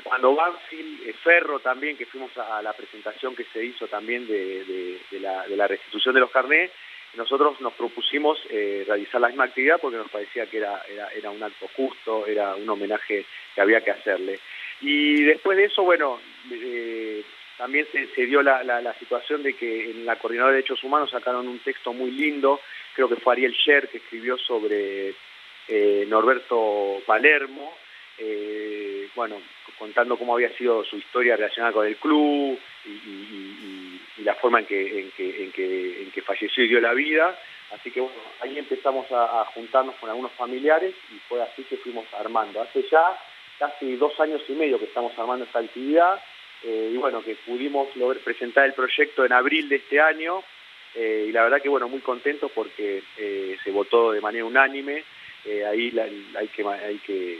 cuando 0.01 0.33
Banfield, 0.33 1.07
eh, 1.07 1.13
Ferro 1.13 1.59
también, 1.59 1.97
que 1.97 2.05
fuimos 2.05 2.35
a, 2.37 2.61
la 2.61 2.73
presentación 2.73 3.35
que 3.35 3.45
se 3.45 3.63
hizo 3.63 3.87
también 3.87 4.25
de, 4.25 4.99
la, 5.19 5.67
restitución 5.67 6.15
de 6.15 6.21
los 6.21 6.31
carnés, 6.31 6.71
nosotros 7.15 7.59
nos 7.61 7.73
propusimos 7.73 8.39
eh, 8.49 8.83
realizar 8.87 9.21
la 9.21 9.27
misma 9.27 9.45
actividad 9.45 9.79
porque 9.79 9.97
nos 9.97 10.09
parecía 10.09 10.47
que 10.47 10.57
era, 10.57 10.81
era, 11.15 11.29
un 11.29 11.41
acto 11.43 11.67
justo, 11.75 12.25
era 12.25 12.55
un 12.55 12.69
homenaje 12.69 13.25
que 13.53 13.61
había 13.61 13.81
que 13.81 13.91
hacerle. 13.91 14.39
Y 14.81 15.23
después 15.23 15.57
de 15.57 15.65
eso, 15.65 15.83
bueno, 15.83 16.19
eh, 16.51 17.23
también 17.57 17.87
se, 17.91 18.25
dio 18.25 18.41
la, 18.41 18.95
situación 18.99 19.43
de 19.43 19.53
que 19.53 19.91
en 19.91 20.05
la 20.05 20.17
Coordinadora 20.17 20.53
de 20.53 20.61
Derechos 20.61 20.83
Humanos 20.83 21.11
sacaron 21.11 21.47
un 21.47 21.59
texto 21.59 21.93
muy 21.93 22.11
lindo, 22.11 22.59
creo 22.95 23.07
que 23.07 23.17
fue 23.17 23.33
Ariel 23.33 23.53
Sher 23.53 23.87
que 23.89 23.97
escribió 23.97 24.37
sobre 24.37 25.13
Norberto 26.07 27.01
Palermo, 27.05 27.77
bueno, 29.15 29.39
contando 29.77 30.17
cómo 30.17 30.33
había 30.33 30.55
sido 30.57 30.83
su 30.83 30.97
historia 30.97 31.35
relacionada 31.35 31.73
con 31.73 31.85
el 31.85 31.97
club 31.97 32.57
y, 32.85 33.99
la 34.17 34.35
forma 34.35 34.59
en 34.59 34.65
que, 34.65 34.99
en 34.99 35.11
que, 35.11 36.03
en, 36.03 36.11
que, 36.11 36.21
falleció 36.21 36.63
y 36.63 36.67
dio 36.67 36.81
la 36.81 36.93
vida. 36.93 37.37
Así 37.71 37.91
que 37.91 38.01
bueno, 38.01 38.15
ahí 38.41 38.57
empezamos 38.57 39.11
a, 39.11 39.45
juntarnos 39.53 39.95
con 39.95 40.09
algunos 40.09 40.31
familiares 40.33 40.93
y 41.11 41.19
fue 41.27 41.41
así 41.41 41.63
que 41.63 41.77
fuimos 41.77 42.05
armando. 42.13 42.61
Hace 42.61 42.85
ya 42.89 43.17
casi 43.57 43.95
dos 43.95 44.19
años 44.19 44.41
y 44.47 44.53
medio 44.53 44.79
que 44.79 44.85
estamos 44.85 45.17
armando 45.17 45.45
esta 45.45 45.59
actividad 45.59 46.21
eh, 46.63 46.91
y 46.93 46.97
bueno, 46.97 47.23
que 47.23 47.35
pudimos 47.35 47.95
lograr 47.95 48.21
presentar 48.23 48.65
el 48.65 48.73
proyecto 48.73 49.25
en 49.25 49.33
abril 49.33 49.69
de 49.69 49.77
este 49.77 49.99
año 49.99 50.43
eh, 50.95 51.25
y 51.29 51.31
la 51.31 51.43
verdad 51.43 51.61
que 51.61 51.69
bueno, 51.69 51.89
muy 51.89 52.01
contentos 52.01 52.51
porque 52.53 53.03
eh, 53.17 53.57
se 53.63 53.71
votó 53.71 54.11
de 54.11 54.21
manera 54.21 54.45
unánime 54.45 55.03
eh, 55.45 55.65
ahí 55.65 55.93
hay 56.37 56.47
que, 56.47 56.65
hay 56.65 56.97
que 56.99 57.39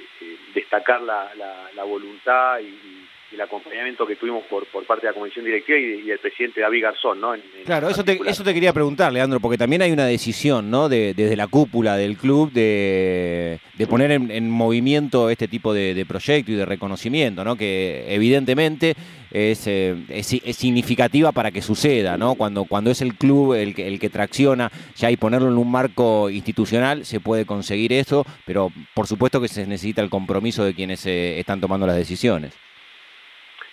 destacar 0.53 1.01
la, 1.01 1.31
la, 1.74 1.83
voluntad 1.83 2.59
y, 2.59 3.07
el 3.33 3.41
acompañamiento 3.41 4.05
que 4.05 4.15
tuvimos 4.15 4.43
por, 4.45 4.65
por 4.67 4.85
parte 4.85 5.07
de 5.07 5.13
la 5.13 5.19
comisión 5.19 5.45
directiva 5.45 5.77
y, 5.79 6.01
del 6.03 6.19
presidente 6.19 6.61
David 6.61 6.83
Garzón. 6.83 7.19
¿no? 7.19 7.33
claro, 7.65 7.89
eso 7.89 8.03
te, 8.03 8.19
eso 8.25 8.43
te 8.43 8.53
quería 8.53 8.73
preguntar, 8.73 9.11
Leandro, 9.11 9.39
porque 9.39 9.57
también 9.57 9.81
hay 9.81 9.91
una 9.91 10.05
decisión 10.05 10.69
¿no? 10.69 10.89
de, 10.89 11.13
desde 11.13 11.35
la 11.35 11.47
cúpula 11.47 11.97
del 11.97 12.17
club 12.17 12.51
de, 12.51 13.59
de 13.77 13.87
poner 13.87 14.11
en, 14.11 14.49
movimiento 14.49 15.29
este 15.29 15.47
tipo 15.47 15.73
de, 15.73 15.93
de 15.93 16.05
proyecto 16.05 16.51
y 16.51 16.55
de 16.55 16.65
reconocimiento, 16.65 17.43
¿no? 17.43 17.55
que 17.55 18.05
evidentemente 18.07 18.95
es, 19.33 19.65
eh, 19.65 19.95
es, 20.09 20.27
significativa 20.55 21.31
para 21.31 21.51
que 21.51 21.61
suceda, 21.61 22.17
¿no? 22.17 22.35
Cuando, 22.35 22.65
cuando 22.65 22.91
es 22.91 23.01
el 23.01 23.15
club 23.15 23.55
el 23.55 23.73
que, 23.73 23.87
el 23.87 23.99
que 23.99 24.09
tracciona 24.09 24.71
ya 24.95 25.09
y 25.09 25.17
ponerlo 25.17 25.47
en 25.47 25.57
un 25.57 25.71
marco 25.71 26.29
institucional 26.29 27.03
se 27.05 27.19
puede 27.19 27.45
conseguir 27.45 27.91
eso, 27.91 28.25
pero 28.45 28.71
por 28.93 29.07
supuesto 29.07 29.41
que 29.41 29.47
se 29.47 29.65
necesita 29.65 30.01
el 30.01 30.11
compromiso 30.11 30.63
de 30.63 30.75
quienes 30.75 31.05
eh, 31.07 31.39
están 31.39 31.59
tomando 31.59 31.87
las 31.87 31.95
decisiones. 31.95 32.53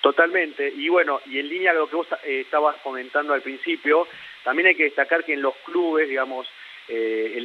Totalmente, 0.01 0.73
y 0.75 0.89
bueno, 0.89 1.21
y 1.27 1.39
en 1.39 1.49
línea 1.49 1.73
con 1.73 1.81
lo 1.81 1.89
que 1.89 1.97
vos 1.97 2.09
eh, 2.25 2.41
estabas 2.41 2.77
comentando 2.83 3.35
al 3.35 3.43
principio, 3.43 4.09
también 4.43 4.69
hay 4.69 4.75
que 4.75 4.85
destacar 4.85 5.25
que 5.25 5.35
en 5.35 5.43
los 5.43 5.55
clubes, 5.65 6.09
digamos, 6.09 6.49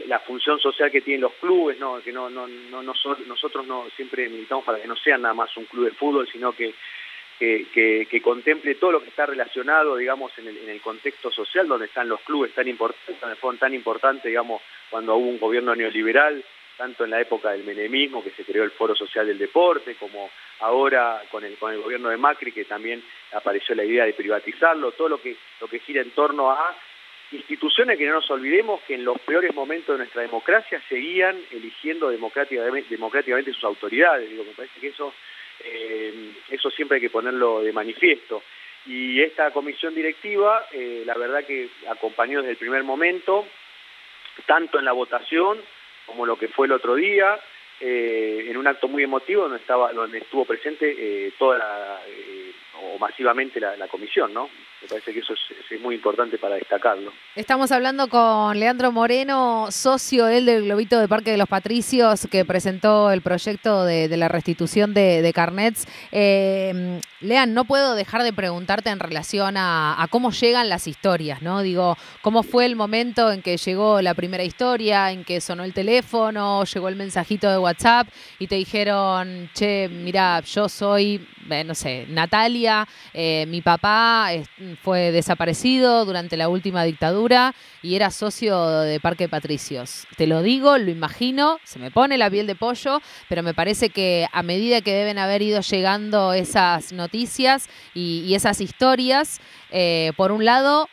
la 0.08 0.18
función 0.22 0.60
social 0.60 0.90
que 0.90 1.02
tienen 1.02 1.22
los 1.22 1.34
clubes, 1.34 1.78
¿no? 1.78 2.02
que 2.02 2.12
no, 2.12 2.32
no, 2.32 2.48
no, 2.48 2.82
nosotros 2.82 3.68
no 3.68 3.86
siempre 3.96 4.28
militamos 4.28 4.66
para 4.66 4.82
que 4.82 4.88
no 4.88 4.96
sean 4.96 5.22
nada 5.22 5.36
más 5.36 5.56
un 5.56 5.66
club 5.66 5.86
de 5.86 5.92
fútbol, 5.92 6.28
sino 6.28 6.52
que 6.54 6.74
que, 7.38 8.22
contemple 8.24 8.76
todo 8.76 8.94
lo 8.94 9.02
que 9.02 9.10
está 9.10 9.26
relacionado, 9.26 9.98
digamos, 9.98 10.32
en 10.38 10.48
el, 10.48 10.58
en 10.58 10.70
el, 10.70 10.82
contexto 10.82 11.32
social 11.32 11.68
donde 11.68 11.88
están 11.88 12.08
los 12.08 12.22
clubes 12.22 12.54
tan 12.54 12.68
importantes, 12.68 13.20
donde 13.20 13.36
fueron 13.36 13.58
tan 13.58 13.74
importantes, 13.74 14.26
digamos, 14.26 14.62
cuando 14.90 15.16
hubo 15.16 15.30
un 15.30 15.40
gobierno 15.40 15.76
neoliberal, 15.76 16.44
tanto 16.78 17.04
en 17.04 17.12
la 17.12 17.22
época 17.22 17.52
del 17.52 17.64
menemismo, 17.64 18.24
que 18.24 18.32
se 18.32 18.44
creó 18.44 18.64
el 18.64 18.72
Foro 18.72 18.96
Social 18.96 19.28
del 19.28 19.38
Deporte, 19.38 19.96
como 19.96 20.30
ahora 20.60 21.22
con 21.32 21.44
el, 21.44 21.56
con 21.58 21.74
el 21.74 21.82
gobierno 21.82 22.10
de 22.10 22.18
Macri, 22.18 22.52
que 22.52 22.66
también 22.66 23.04
apareció 23.34 23.76
la 23.76 23.86
idea 23.86 24.06
de 24.06 24.14
privatizarlo, 24.14 24.92
todo 24.92 25.10
lo 25.10 25.22
que, 25.22 25.36
lo 25.62 25.68
que 25.68 25.80
gira 25.80 26.02
en 26.02 26.12
torno 26.12 26.52
a 26.52 26.76
instituciones 27.32 27.98
que 27.98 28.06
no 28.06 28.14
nos 28.14 28.30
olvidemos 28.30 28.82
que 28.82 28.96
en 28.96 29.04
los 29.04 29.20
peores 29.20 29.54
momentos 29.54 29.96
de 29.96 30.00
nuestra 30.00 30.22
democracia 30.22 30.82
seguían 30.88 31.38
eligiendo 31.52 32.10
democráticamente, 32.10 32.90
democráticamente 32.90 33.54
sus 33.54 33.64
autoridades. 33.64 34.30
Digo, 34.30 34.44
me 34.44 34.52
parece 34.52 34.80
que 34.80 34.88
eso, 34.88 35.14
eh, 35.64 36.34
eso 36.50 36.70
siempre 36.72 36.96
hay 36.96 37.02
que 37.02 37.10
ponerlo 37.10 37.62
de 37.62 37.74
manifiesto. 37.74 38.44
Y 38.86 39.22
esta 39.22 39.52
comisión 39.52 39.96
directiva, 39.96 40.68
eh, 40.72 41.04
la 41.06 41.16
verdad 41.16 41.44
que 41.44 41.70
acompañó 41.90 42.40
desde 42.40 42.52
el 42.52 42.58
primer 42.58 42.84
momento, 42.84 43.48
tanto 44.46 44.78
en 44.78 44.86
la 44.86 44.92
votación 44.92 45.60
como 46.06 46.26
lo 46.26 46.38
que 46.38 46.48
fue 46.48 46.68
el 46.68 46.74
otro 46.74 46.96
día, 46.96 47.40
eh, 47.80 48.46
en 48.48 48.58
un 48.58 48.68
acto 48.68 48.88
muy 48.88 49.04
emotivo 49.04 49.44
donde 49.44 49.58
estaba 49.58 49.92
donde 49.92 50.20
estuvo 50.20 50.46
presente 50.46 50.96
eh, 50.98 51.34
toda 51.38 51.58
la, 51.58 52.02
eh, 52.08 52.52
o 52.82 52.98
masivamente 52.98 53.60
la, 53.60 53.76
la, 53.76 53.88
comisión, 53.88 54.34
¿no? 54.34 54.50
Me 54.82 54.88
parece 54.88 55.14
que 55.14 55.20
eso 55.20 55.34
es, 55.34 55.82
muy 55.82 55.96
importante 55.96 56.38
para 56.38 56.56
destacarlo. 56.56 57.12
Estamos 57.36 57.72
hablando 57.72 58.08
con 58.08 58.60
Leandro 58.60 58.92
Moreno, 58.92 59.68
socio 59.72 60.28
él 60.28 60.46
del 60.46 60.66
Globito 60.66 61.00
de 61.00 61.08
Parque 61.08 61.32
de 61.32 61.38
los 61.38 61.50
Patricios, 61.50 62.28
que 62.32 62.46
presentó 62.46 63.12
el 63.12 63.22
proyecto 63.22 63.84
de, 63.84 64.16
la 64.16 64.28
restitución 64.28 64.94
de, 64.94 65.32
carnets. 65.34 65.88
Eh, 66.12 67.00
Lean, 67.22 67.54
no 67.54 67.66
puedo 67.66 67.96
dejar 67.96 68.24
de 68.24 68.34
preguntarte 68.34 68.90
en 68.90 69.00
relación 69.00 69.58
a, 69.58 70.02
a, 70.02 70.08
cómo 70.08 70.32
llegan 70.32 70.70
las 70.70 70.88
historias, 70.88 71.42
¿no? 71.42 71.62
Digo, 71.62 71.98
¿cómo 72.22 72.44
fue 72.44 72.66
el 72.66 72.76
momento 72.76 73.32
en 73.32 73.42
que 73.42 73.58
llegó 73.58 74.02
la 74.02 74.14
primera 74.14 74.44
historia, 74.44 75.12
en 75.12 75.24
que 75.24 75.42
sonó 75.42 75.64
el 75.64 75.74
teléfono, 75.74 76.64
llegó 76.64 76.88
el 76.88 76.96
mensajito 76.96 77.50
de 77.50 77.58
WhatsApp 77.58 78.08
y 78.40 78.48
te 78.48 78.56
dijeron, 78.56 79.50
che, 79.54 79.90
mira, 79.90 80.42
yo 80.42 80.70
soy, 80.70 81.28
eh, 81.50 81.64
no 81.64 81.74
sé, 81.74 82.06
Natalia, 82.10 82.88
eh, 83.14 83.46
mi 83.48 83.62
papá 83.62 84.30
fue 84.82 85.12
desaparecido 85.12 86.06
durante 86.06 86.38
la 86.38 86.50
última 86.50 86.84
dictadura 86.84 87.54
y 87.82 87.96
era 87.96 88.12
socio 88.12 88.80
de 88.82 89.00
Parque 89.00 89.30
Patricios. 89.30 90.06
Te 90.18 90.28
lo 90.28 90.42
digo, 90.42 90.78
lo 90.78 90.92
imagino, 90.92 91.60
se 91.64 91.80
me 91.80 91.92
pone 91.92 92.18
la 92.18 92.30
piel 92.30 92.48
de 92.48 92.56
pollo, 92.56 93.02
pero 93.30 93.44
me 93.44 93.54
parece 93.54 93.90
que 93.90 94.28
a 94.32 94.44
medida 94.44 94.82
que 94.82 94.94
deben 94.94 95.20
haber 95.20 95.42
ido 95.42 95.62
llegando 95.62 96.34
esas 96.34 96.92
noticias 96.92 97.70
y, 97.94 98.34
esas 98.36 98.60
historias, 98.60 99.40
eh, 99.72 100.12
por 100.18 100.32
un 100.32 100.44
lado, 100.44 100.90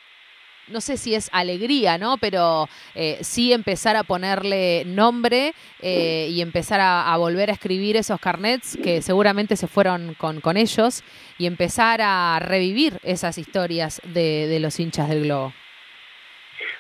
no 0.69 0.81
sé 0.81 0.97
si 0.97 1.15
es 1.15 1.29
alegría, 1.33 1.99
¿no? 1.99 2.17
Pero 2.19 2.69
eh, 2.95 3.19
sí 3.23 3.53
empezar 3.53 3.97
a 3.97 4.05
ponerle 4.05 4.85
nombre 4.87 5.53
eh, 5.81 6.29
y 6.31 6.41
empezar 6.41 6.81
a, 6.81 7.17
volver 7.17 7.51
a 7.51 7.53
escribir 7.53 7.97
esos 7.97 8.21
carnets 8.21 8.79
que 8.83 9.03
seguramente 9.03 9.57
se 9.57 9.69
fueron 9.69 10.15
con, 10.15 10.41
con 10.41 10.57
ellos 10.57 11.05
y 11.39 11.47
empezar 11.47 12.01
a 12.03 12.39
revivir 12.41 12.99
esas 13.03 13.39
historias 13.39 14.01
de, 14.05 14.47
de, 14.49 14.61
los 14.61 14.79
hinchas 14.81 15.09
del 15.09 15.25
globo. 15.25 15.53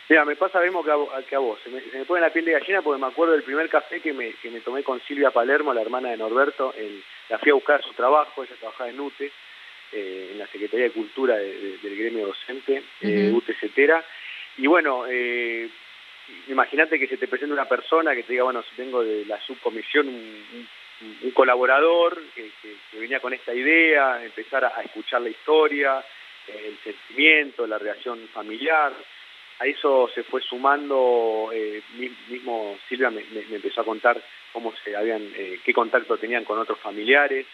Mira, 0.08 0.24
me 0.24 0.36
pasa 0.36 0.58
lo 0.58 0.64
mismo 0.64 0.84
que 0.84 0.90
a, 0.90 1.22
que 1.28 1.36
a 1.36 1.38
vos. 1.38 1.58
Se 1.62 1.70
me, 1.70 2.04
pone 2.04 2.20
la 2.20 2.32
piel 2.32 2.44
de 2.44 2.52
gallina 2.52 2.82
porque 2.82 3.00
me 3.00 3.06
acuerdo 3.06 3.32
del 3.32 3.44
primer 3.44 3.68
café 3.68 4.00
que 4.00 4.12
me, 4.12 4.32
que 4.34 4.50
me 4.50 4.60
tomé 4.60 4.82
con 4.82 5.00
Silvia 5.02 5.30
Palermo, 5.30 5.72
la 5.72 5.82
hermana 5.82 6.10
de 6.10 6.16
Norberto. 6.16 6.74
La 7.28 7.38
fui 7.38 7.50
a 7.50 7.54
buscar 7.54 7.82
su 7.82 7.92
trabajo, 7.94 8.42
ella 8.42 8.54
trabajaba 8.58 8.90
en 8.90 9.00
UTE 9.00 9.32
eh, 9.92 10.30
en 10.32 10.38
la 10.38 10.46
Secretaría 10.46 10.86
de 10.86 10.92
Cultura 10.92 11.36
de, 11.36 11.52
de, 11.54 11.78
del 11.78 11.96
gremio 11.96 12.26
docente, 12.26 12.82
uh 13.02 13.06
-huh. 13.06 13.42
eh. 13.42 14.02
Y 14.58 14.66
bueno, 14.66 15.04
eh, 15.08 15.68
imagínate 16.48 16.98
que 16.98 17.08
se 17.08 17.16
te 17.16 17.28
presenta 17.28 17.54
una 17.54 17.68
persona 17.68 18.14
que 18.14 18.22
te 18.22 18.32
diga, 18.32 18.44
bueno, 18.44 18.64
vengo 18.76 19.02
de 19.02 19.24
la 19.24 19.40
subcomisión, 19.40 20.08
un, 20.08 20.14
un, 20.14 20.68
un 21.22 21.30
colaborador 21.32 22.22
que, 22.34 22.50
que, 22.60 22.74
que, 22.90 22.98
venía 22.98 23.20
con 23.20 23.32
esta 23.32 23.54
idea, 23.54 24.22
empezar 24.24 24.64
a, 24.64 24.78
a 24.78 24.82
escuchar 24.82 25.22
la 25.22 25.30
historia, 25.30 26.04
eh, 26.48 26.64
el 26.68 26.78
sentimiento, 26.78 27.66
la 27.66 27.78
reacción 27.78 28.28
familiar. 28.28 28.92
A 29.58 29.66
eso 29.66 30.10
se 30.14 30.24
fue 30.24 30.40
sumando, 30.42 31.50
eh, 31.52 31.82
mismo 32.28 32.78
Silvia 32.88 33.10
me, 33.10 33.22
me, 33.32 33.42
me, 33.46 33.56
empezó 33.56 33.82
a 33.82 33.84
contar 33.84 34.20
cómo 34.52 34.72
se 34.84 34.96
habían, 34.96 35.22
eh, 35.36 35.60
qué 35.64 35.72
contacto 35.72 36.16
tenían 36.18 36.44
con 36.44 36.58
otros 36.58 36.78
familiares, 36.80 37.46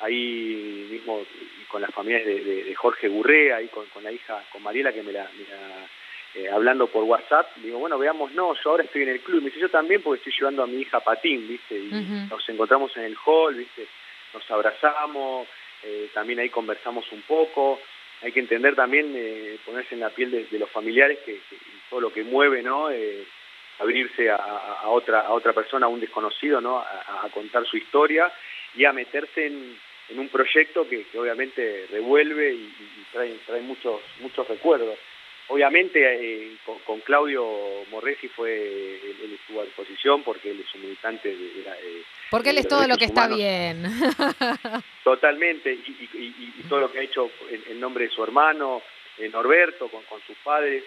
ahí 0.00 0.88
mismo 0.90 1.24
con 1.68 1.82
las 1.82 1.92
familias 1.92 2.24
de, 2.24 2.40
de, 2.40 2.64
de 2.64 2.74
Jorge 2.74 3.08
Gurrea, 3.08 3.56
ahí 3.56 3.68
con, 3.68 3.86
con, 3.86 4.04
la 4.04 4.12
hija, 4.12 4.42
con 4.52 4.62
Mariela 4.62 4.92
que 4.92 5.02
me 5.02 5.12
la, 5.12 5.28
me 5.36 5.44
la 5.44 5.88
eh, 6.36 6.50
hablando 6.50 6.86
por 6.88 7.04
WhatsApp, 7.04 7.56
digo, 7.56 7.78
bueno, 7.78 7.98
veamos, 7.98 8.30
no, 8.32 8.52
yo 8.62 8.70
ahora 8.70 8.84
estoy 8.84 9.02
en 9.02 9.08
el 9.08 9.20
club, 9.20 9.40
me 9.40 9.48
dice, 9.48 9.60
yo 9.60 9.70
también 9.70 10.02
porque 10.02 10.18
estoy 10.18 10.34
llevando 10.38 10.62
a 10.62 10.66
mi 10.66 10.82
hija 10.82 11.00
patín, 11.00 11.48
¿viste? 11.48 11.78
Y 11.78 11.88
uh 11.88 11.94
-huh. 11.94 12.28
nos 12.28 12.46
encontramos 12.50 12.94
en 12.98 13.04
el 13.04 13.16
hall, 13.24 13.54
¿viste? 13.54 13.86
Nos 14.34 14.50
abrazamos, 14.50 15.48
eh, 15.82 16.10
también 16.12 16.38
ahí 16.40 16.50
conversamos 16.50 17.10
un 17.12 17.22
poco, 17.22 17.80
hay 18.20 18.32
que 18.32 18.40
entender 18.40 18.74
también, 18.74 19.14
eh, 19.16 19.56
ponerse 19.64 19.94
en 19.94 20.00
la 20.00 20.10
piel 20.10 20.30
de, 20.30 20.44
de 20.44 20.58
los 20.58 20.70
familiares, 20.70 21.20
que, 21.24 21.40
que, 21.48 21.56
todo 21.88 22.00
lo 22.00 22.12
que 22.12 22.22
mueve, 22.22 22.62
¿no? 22.62 22.90
Eh, 22.90 23.24
abrirse 23.78 24.28
a, 24.28 24.36
a, 24.36 24.88
otra 24.88 25.20
a 25.20 25.32
otra 25.32 25.54
persona, 25.54 25.86
a 25.86 25.88
un 25.88 26.00
desconocido, 26.00 26.60
¿no? 26.60 26.78
A, 26.78 27.22
a 27.24 27.28
contar 27.30 27.64
su 27.66 27.78
historia 27.78 28.30
y 28.74 28.84
a 28.84 28.92
meterse 28.92 29.46
en, 29.46 29.78
en 30.08 30.18
un 30.18 30.28
proyecto 30.28 30.88
que, 30.88 31.04
que 31.04 31.18
obviamente 31.18 31.86
revuelve 31.90 32.52
y, 32.52 32.58
y, 32.58 33.06
trae, 33.12 33.34
trae 33.46 33.60
muchos 33.60 34.00
muchos 34.20 34.46
recuerdos. 34.48 34.98
Obviamente 35.48 36.00
eh, 36.02 36.56
con, 36.64 36.78
con, 36.80 37.00
Claudio 37.00 37.44
Morresi 37.90 38.26
fue, 38.28 38.52
él, 38.96 39.16
él, 39.22 39.38
estuvo 39.40 39.60
a 39.60 39.64
disposición 39.64 40.24
porque 40.24 40.50
él 40.50 40.64
es 40.66 40.74
un 40.74 40.82
militante 40.82 41.28
de, 41.28 41.36
de, 41.36 41.62
de 41.62 42.02
Porque 42.30 42.50
él 42.50 42.58
es 42.58 42.66
todo 42.66 42.86
lo 42.88 42.96
que 42.96 43.06
humanos. 43.06 43.08
está 43.08 43.36
bien. 43.36 43.84
Totalmente, 45.04 45.72
y, 45.72 46.08
y, 46.14 46.52
y, 46.58 46.62
todo 46.68 46.80
lo 46.80 46.92
que 46.92 46.98
ha 46.98 47.02
hecho 47.02 47.30
en, 47.48 47.62
en 47.70 47.80
nombre 47.80 48.06
de 48.06 48.10
su 48.10 48.24
hermano, 48.24 48.82
eh, 49.18 49.28
Norberto, 49.28 49.88
con, 49.88 50.02
con, 50.04 50.20
sus 50.26 50.36
padres, 50.38 50.84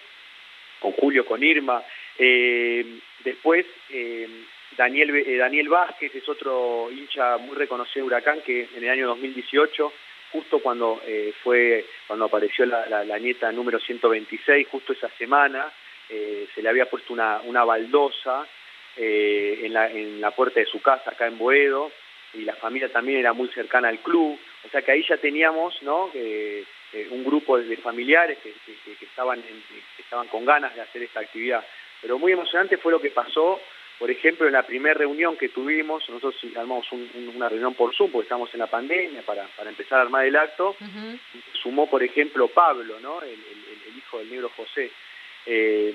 con 0.78 0.92
Julio, 0.92 1.24
con 1.24 1.42
Irma. 1.42 1.82
Eh, 2.18 2.98
después, 3.24 3.66
eh, 3.88 4.28
Daniel, 4.80 5.14
eh, 5.14 5.36
Daniel 5.36 5.68
Vázquez 5.68 6.14
es 6.14 6.26
otro 6.26 6.90
hincha 6.90 7.36
muy 7.36 7.54
reconocido 7.54 8.02
de 8.02 8.06
Huracán 8.06 8.40
que 8.40 8.66
en 8.74 8.82
el 8.82 8.88
año 8.88 9.08
2018 9.08 9.92
justo 10.32 10.60
cuando 10.60 11.02
eh, 11.06 11.34
fue 11.42 11.84
cuando 12.06 12.24
apareció 12.24 12.64
la, 12.64 12.86
la, 12.86 13.04
la, 13.04 13.18
nieta 13.18 13.52
número 13.52 13.78
126, 13.78 14.68
justo 14.68 14.94
esa 14.94 15.10
semana, 15.18 15.70
eh, 16.08 16.48
se 16.54 16.62
le 16.62 16.70
había 16.70 16.88
puesto 16.88 17.12
una, 17.12 17.42
una 17.44 17.62
baldosa 17.62 18.46
eh, 18.96 19.60
en, 19.64 19.74
la, 19.74 19.90
en 19.90 20.18
la 20.18 20.30
puerta 20.30 20.60
de 20.60 20.66
su 20.66 20.80
casa 20.80 21.10
acá 21.10 21.26
en 21.26 21.36
Boedo, 21.36 21.92
y 22.32 22.42
la 22.42 22.54
familia 22.54 22.88
también 22.90 23.18
era 23.18 23.34
muy 23.34 23.48
cercana 23.48 23.88
al 23.88 23.98
club, 23.98 24.38
o 24.64 24.68
sea 24.70 24.80
que 24.80 24.92
ahí 24.92 25.04
ya 25.06 25.18
teníamos 25.18 25.82
¿no? 25.82 26.10
un 27.10 27.24
grupo 27.24 27.58
de 27.58 27.76
familiares 27.76 28.38
que, 28.38 28.54
que 28.64 29.04
estaban 29.04 29.40
en, 29.40 29.62
que 29.96 30.02
estaban 30.02 30.28
con 30.28 30.46
ganas 30.46 30.74
de 30.74 30.80
hacer 30.80 31.02
esta 31.02 31.20
actividad. 31.20 31.62
Pero 32.00 32.18
muy 32.18 32.32
emocionante 32.32 32.78
fue 32.78 32.92
lo 32.92 33.00
que 33.00 33.10
pasó 33.10 33.60
por 34.00 34.10
ejemplo, 34.10 34.46
en 34.46 34.54
la 34.54 34.62
primera 34.62 34.94
reunión 34.94 35.36
que 35.36 35.50
tuvimos, 35.50 36.08
nosotros 36.08 36.34
armamos 36.56 36.90
un, 36.90 37.06
un, 37.14 37.36
una 37.36 37.50
reunión 37.50 37.74
por 37.74 37.94
Zoom, 37.94 38.10
porque 38.10 38.24
estamos 38.24 38.48
en 38.54 38.60
la 38.60 38.66
pandemia, 38.66 39.20
para, 39.20 39.46
para 39.48 39.68
empezar 39.68 39.98
a 39.98 40.02
armar 40.02 40.24
el 40.24 40.36
acto, 40.36 40.70
uh 40.70 40.84
-huh. 40.84 41.18
sumó, 41.62 41.86
por 41.86 42.02
ejemplo, 42.02 42.48
Pablo, 42.48 42.98
¿no? 42.98 43.20
el, 43.20 43.28
el, 43.28 43.90
el 43.90 43.98
hijo 43.98 44.18
del 44.18 44.30
negro 44.30 44.50
José. 44.56 44.90
Eh, 45.44 45.92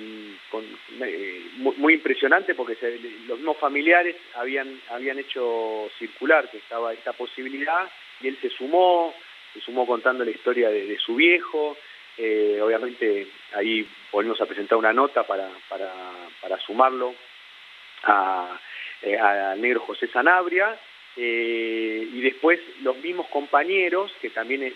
con, 0.51 0.63
eh, 1.01 1.45
muy, 1.57 1.75
muy, 1.77 1.93
impresionante 1.95 2.53
porque 2.55 2.75
se, 2.75 2.99
los 3.27 3.37
mismos 3.37 3.57
familiares 3.57 4.15
habían, 4.35 4.81
habían 4.89 5.19
hecho 5.19 5.89
circular 5.99 6.49
que 6.49 6.57
estaba 6.57 6.93
esta 6.93 7.13
posibilidad 7.13 7.89
y 8.21 8.27
él 8.27 8.37
se 8.41 8.49
sumó, 8.49 9.13
se 9.53 9.61
sumó 9.61 9.85
contando 9.85 10.23
la 10.25 10.31
historia 10.31 10.69
de, 10.69 10.85
de 10.87 10.97
su 10.97 11.15
viejo, 11.15 11.77
eh, 12.17 12.59
obviamente 12.61 13.27
ahí 13.53 13.87
volvimos 14.11 14.39
a 14.41 14.45
presentar 14.45 14.77
una 14.77 14.93
nota 14.93 15.23
para, 15.23 15.49
para, 15.69 15.91
para 16.41 16.59
sumarlo 16.59 17.13
a, 18.05 18.59
eh, 19.01 19.17
al 19.17 19.61
negro 19.61 19.81
José 19.81 20.07
Sanabria, 20.07 20.79
eh, 21.17 22.07
y 22.11 22.21
después 22.21 22.59
los 22.81 22.97
mismos 22.97 23.27
compañeros, 23.27 24.11
que 24.21 24.29
también 24.29 24.63
es, 24.63 24.73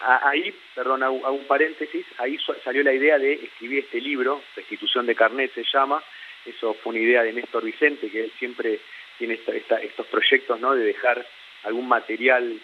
a, 0.00 0.28
ahí, 0.30 0.54
perdón, 0.74 1.02
hago, 1.02 1.32
un 1.32 1.46
paréntesis, 1.46 2.06
ahí 2.18 2.38
salió 2.64 2.82
la 2.82 2.92
idea 2.92 3.18
de 3.18 3.34
escribir 3.34 3.84
este 3.84 4.00
libro, 4.00 4.42
Restitución 4.56 5.06
de 5.06 5.14
Carnet 5.14 5.52
se 5.54 5.64
llama, 5.64 6.02
eso 6.44 6.74
fue 6.74 6.90
una 6.90 7.00
idea 7.00 7.22
de 7.22 7.32
Néstor 7.32 7.64
Vicente, 7.64 8.10
que 8.10 8.24
él 8.24 8.32
siempre 8.38 8.80
tiene 9.18 9.34
esta, 9.34 9.52
esta, 9.52 9.76
estos 9.76 10.06
proyectos, 10.06 10.58
¿no?, 10.60 10.74
de 10.74 10.84
dejar 10.84 11.24
algún 11.64 11.86
material 11.86 12.58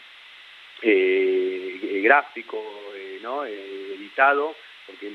eh, 0.83 2.01
gráfico, 2.03 2.93
eh, 2.95 3.19
¿no?, 3.23 3.45
eh, 3.45 3.95
editado, 3.95 4.57
porque 4.87 5.13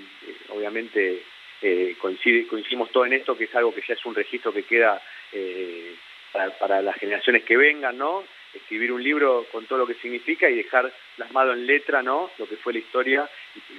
obviamente 0.49 1.23
eh, 1.63 1.95
coincide, 1.99 2.45
coincidimos 2.45 2.91
todo 2.91 3.05
en 3.05 3.13
esto, 3.13 3.37
que 3.37 3.45
es 3.45 3.55
algo 3.55 3.73
que 3.73 3.81
ya 3.87 3.93
es 3.93 4.05
un 4.05 4.13
registro 4.13 4.53
que 4.53 4.63
queda 4.63 5.01
eh, 5.31 5.95
para, 6.31 6.81
las 6.81 6.95
generaciones 6.97 7.43
que 7.43 7.57
vengan, 7.57 7.97
¿no? 7.97 8.23
Escribir 8.53 8.91
un 8.91 9.01
libro 9.01 9.47
con 9.51 9.65
todo 9.65 9.79
lo 9.79 9.87
que 9.87 9.95
significa 9.95 10.49
y 10.49 10.55
dejar 10.55 10.91
plasmado 11.15 11.53
en 11.53 11.65
letra, 11.65 12.03
¿no? 12.03 12.29
Lo 12.37 12.47
que 12.47 12.57
fue 12.57 12.73
la 12.73 12.79
historia, 12.79 13.29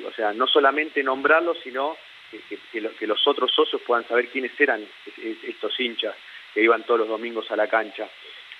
o 0.04 0.12
sea, 0.12 0.32
no 0.32 0.46
solamente 0.46 1.02
nombrarlo, 1.02 1.54
sino 1.62 1.96
que, 2.30 2.40
que, 2.48 2.58
que, 2.72 2.80
lo, 2.80 2.94
que 2.96 3.06
los 3.06 3.24
otros 3.28 3.52
socios 3.52 3.82
puedan 3.82 4.08
saber 4.08 4.28
quiénes 4.28 4.58
eran 4.58 4.84
estos 5.44 5.78
hinchas 5.78 6.16
que 6.54 6.62
iban 6.62 6.84
todos 6.84 7.00
los 7.00 7.08
domingos 7.08 7.50
a 7.50 7.56
la 7.56 7.68
cancha. 7.68 8.08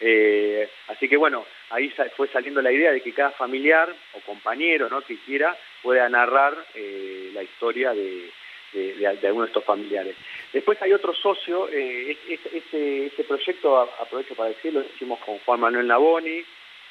Eh, 0.01 0.69
así 0.89 1.09
que 1.09 1.17
bueno, 1.17 1.47
ahí 1.71 1.93
fue 2.17 2.29
saliendo 2.29 2.61
la 2.61 2.73
idea 2.73 2.93
de 2.93 3.01
que 3.01 3.13
cada 3.13 3.31
familiar 3.31 3.95
o 4.13 4.21
compañero 4.21 4.89
¿no? 4.91 5.01
que 5.03 5.17
quiera 5.19 5.57
pueda 5.83 6.09
narrar 6.09 6.55
eh, 6.75 7.31
la 7.33 7.43
historia 7.43 7.95
de, 7.95 8.31
de, 8.75 9.07
algunos 9.07 9.47
de 9.47 9.51
estos 9.51 9.65
familiares. 9.65 10.17
Después 10.53 10.81
hay 10.83 10.93
otro 10.93 11.15
socio, 11.15 11.69
eh, 11.71 12.17
este, 12.29 13.07
este, 13.07 13.25
proyecto, 13.25 13.79
aprovecho 13.79 14.35
para 14.35 14.51
decirlo, 14.51 14.81
lo 14.81 14.87
hicimos 14.87 15.19
con 15.21 15.39
Juan 15.39 15.61
Manuel 15.61 15.87
Naboni, 15.87 16.43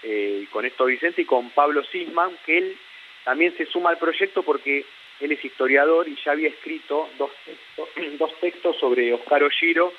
eh, 0.03 0.47
con 0.51 0.65
Esto 0.65 0.85
Vicente 0.85 1.21
y 1.21 1.25
con 1.25 1.49
Pablo 1.51 1.83
Sisman, 1.83 2.37
que 2.45 2.57
él 2.57 2.77
también 3.23 3.55
se 3.57 3.65
suma 3.65 3.91
al 3.91 3.97
proyecto 3.97 4.43
porque 4.43 4.85
él 5.19 5.31
es 5.31 5.43
historiador 5.43 6.07
y 6.07 6.17
ya 6.23 6.31
había 6.31 6.49
escrito 6.49 7.09
dos 7.17 7.31
textos, 7.45 7.89
dos 8.17 8.39
textos 8.39 8.77
sobre 8.79 9.13
Oscar 9.13 9.43
Olliro 9.43 9.93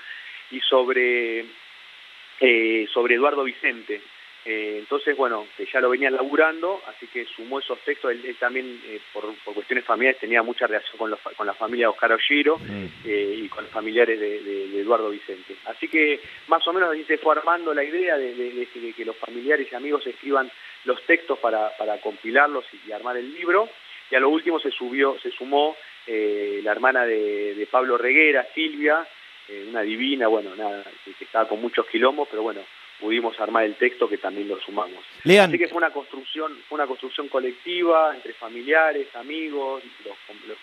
y 0.51 0.61
sobre, 0.61 1.45
eh, 2.41 2.87
sobre 2.93 3.15
Eduardo 3.15 3.45
Vicente. 3.45 4.01
Eh, 4.47 4.77
entonces, 4.81 5.17
bueno, 5.17 5.47
que 5.57 5.65
ya 5.65 5.81
lo 5.81 5.89
venía 5.89 6.11
laburando, 6.11 6.83
así 6.87 7.07
que 7.07 7.25
sumó 7.25 7.61
esos 7.61 7.79
textos. 7.81 8.11
Él, 8.11 8.37
también, 8.39 8.79
eh, 8.87 9.01
por, 9.13 9.35
cuestiones 9.55 9.85
familiares, 9.85 10.21
tenía 10.21 10.43
mucha 10.43 10.67
relación 10.67 10.99
con, 10.99 11.17
con 11.35 11.47
la 11.47 11.55
familia 11.55 11.87
de 11.87 11.93
Oscar 11.93 12.13
Olliro 12.13 12.59
mm. 12.59 12.87
eh, 13.07 13.35
y 13.39 13.49
con 13.49 13.65
los 13.65 13.73
familiares 13.73 14.21
de, 14.21 14.81
Eduardo 14.81 15.09
Vicente. 15.09 15.57
Así 15.65 15.89
que, 15.89 16.21
más 16.49 16.67
o 16.69 16.73
menos, 16.75 16.91
así 16.91 17.05
se 17.05 17.17
fue 17.17 17.35
armando 17.35 17.73
la 17.73 17.83
idea 17.83 18.19
de, 18.19 18.69
que 18.95 19.05
los 19.05 19.17
familiares 19.17 19.67
y 19.71 19.75
amigos 19.75 20.07
escriban 20.07 20.51
los 20.85 21.03
textos 21.07 21.39
para, 21.39 21.73
compilarlos 22.03 22.67
y, 22.87 22.93
armar 22.93 23.17
el 23.17 23.33
libro. 23.33 23.71
Y 24.11 24.15
a 24.15 24.21
lo 24.21 24.29
último 24.29 24.61
se 24.61 24.71
subió, 24.71 25.19
se 25.21 25.31
sumó 25.31 25.75
la 26.07 26.71
hermana 26.71 27.07
de, 27.07 27.67
Pablo 27.71 27.97
Reguera, 27.97 28.47
Silvia, 28.55 29.07
una 29.69 29.81
divina, 29.81 30.29
bueno, 30.29 30.55
nada, 30.55 30.85
que 31.05 31.25
estaba 31.25 31.49
con 31.49 31.63
muchos 31.63 31.87
quilombos, 31.87 32.29
pero 32.31 32.43
bueno, 32.43 32.61
pudimos 33.05 33.39
armar 33.39 33.65
el 33.65 33.75
texto 33.75 34.09
que 34.09 34.17
también 34.17 34.49
lo 34.49 34.59
sumamos. 34.61 35.05
Así 35.25 35.59
que 35.59 35.69
fue 35.69 35.77
una 35.77 35.91
construcción, 35.91 36.57
fue 36.67 36.77
una 36.77 36.87
construcción 36.87 37.29
colectiva 37.29 38.15
entre 38.15 38.33
familiares, 38.33 39.15
amigos, 39.15 39.83
los, 40.07 40.17
los 40.49 40.57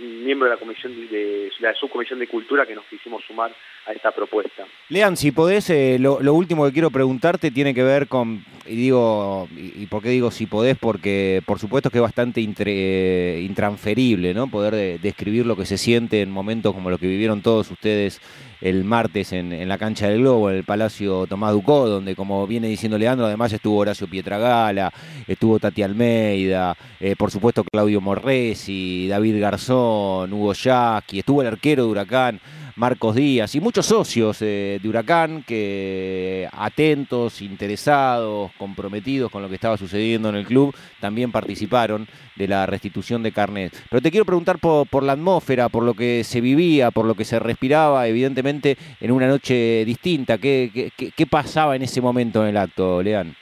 miembros 0.00 0.50
de 0.50 0.54
la 0.54 0.60
comisión 0.60 0.92
de, 1.10 1.50
la 1.60 1.74
subcomisión 1.74 2.18
de 2.18 2.26
cultura 2.28 2.66
que 2.66 2.74
nos 2.74 2.84
quisimos 2.86 3.22
sumar 3.24 3.54
a 3.86 3.92
esta 3.92 4.10
propuesta. 4.10 4.64
Lean, 4.88 5.16
si 5.16 5.32
podés, 5.32 5.70
eh, 5.70 5.98
lo, 6.00 6.18
último 6.34 6.64
que 6.66 6.72
quiero 6.72 6.90
preguntarte 6.90 7.50
tiene 7.50 7.74
que 7.74 7.82
ver 7.82 8.08
con, 8.08 8.44
y 8.66 8.76
digo, 8.76 9.48
y, 9.56 9.86
por 9.86 10.02
qué 10.02 10.10
digo 10.10 10.30
si 10.30 10.46
podés, 10.46 10.76
porque 10.78 11.42
por 11.46 11.58
supuesto 11.58 11.90
que 11.90 11.98
es 11.98 12.02
bastante 12.02 12.40
intransferible, 12.40 14.34
¿no? 14.34 14.48
Poder 14.48 15.00
describir 15.00 15.46
lo 15.46 15.56
que 15.56 15.66
se 15.66 15.78
siente 15.78 16.22
en 16.22 16.30
momentos 16.30 16.74
como 16.74 16.90
los 16.90 16.98
que 16.98 17.06
vivieron 17.06 17.42
todos 17.42 17.70
ustedes 17.70 18.20
el 18.60 18.84
martes 18.84 19.32
en, 19.32 19.68
la 19.68 19.78
cancha 19.78 20.08
del 20.08 20.20
Globo, 20.20 20.50
en 20.50 20.56
el 20.56 20.64
Palacio 20.64 21.26
Tomás 21.26 21.52
Ducó, 21.52 21.88
donde 21.88 22.16
como 22.16 22.46
viene 22.46 22.68
diciendo 22.68 22.98
Leandro, 22.98 23.26
además 23.26 23.52
estuvo 23.52 23.78
Horacio 23.78 24.08
Pietragala, 24.08 24.92
estuvo 25.26 25.58
Tati 25.58 25.82
Almeida, 25.82 26.76
eh, 27.00 27.16
por 27.16 27.30
supuesto 27.30 27.64
Claudio 27.64 28.00
Morresi, 28.00 29.08
David 29.08 29.40
Garzón, 29.66 30.32
Hugo 30.32 30.52
Yaqui, 30.52 31.18
estuvo 31.18 31.42
el 31.42 31.48
arquero 31.48 31.84
de 31.84 31.90
Huracán. 31.90 32.40
Marcos 32.76 33.14
Díaz 33.14 33.54
y 33.54 33.60
muchos 33.60 33.86
socios 33.86 34.42
eh, 34.42 34.78
de 34.82 34.88
Huracán 34.88 35.42
que 35.44 36.46
atentos, 36.52 37.40
interesados, 37.40 38.52
comprometidos 38.58 39.32
con 39.32 39.40
lo 39.40 39.48
que 39.48 39.54
estaba 39.54 39.78
sucediendo 39.78 40.28
en 40.28 40.36
el 40.36 40.44
club, 40.44 40.76
también 41.00 41.32
participaron 41.32 42.06
de 42.34 42.46
la 42.46 42.66
restitución 42.66 43.22
de 43.22 43.32
carnet. 43.32 43.72
Pero 43.88 44.02
te 44.02 44.10
quiero 44.10 44.26
preguntar 44.26 44.58
por, 44.58 45.02
la 45.02 45.12
atmósfera, 45.12 45.70
por 45.70 45.84
lo 45.84 45.94
que 45.94 46.22
se 46.22 46.42
vivía, 46.42 46.90
por 46.90 47.06
lo 47.06 47.14
que 47.14 47.24
se 47.24 47.38
respiraba, 47.38 48.06
evidentemente 48.06 48.76
en 49.00 49.10
una 49.10 49.26
noche 49.26 49.82
distinta. 49.86 50.36
¿Qué, 50.36 50.92
qué, 50.94 51.26
pasaba 51.26 51.76
en 51.76 51.82
ese 51.82 52.02
momento 52.02 52.42
en 52.42 52.50
el 52.50 52.58
acto, 52.58 53.02
Leán? 53.02 53.34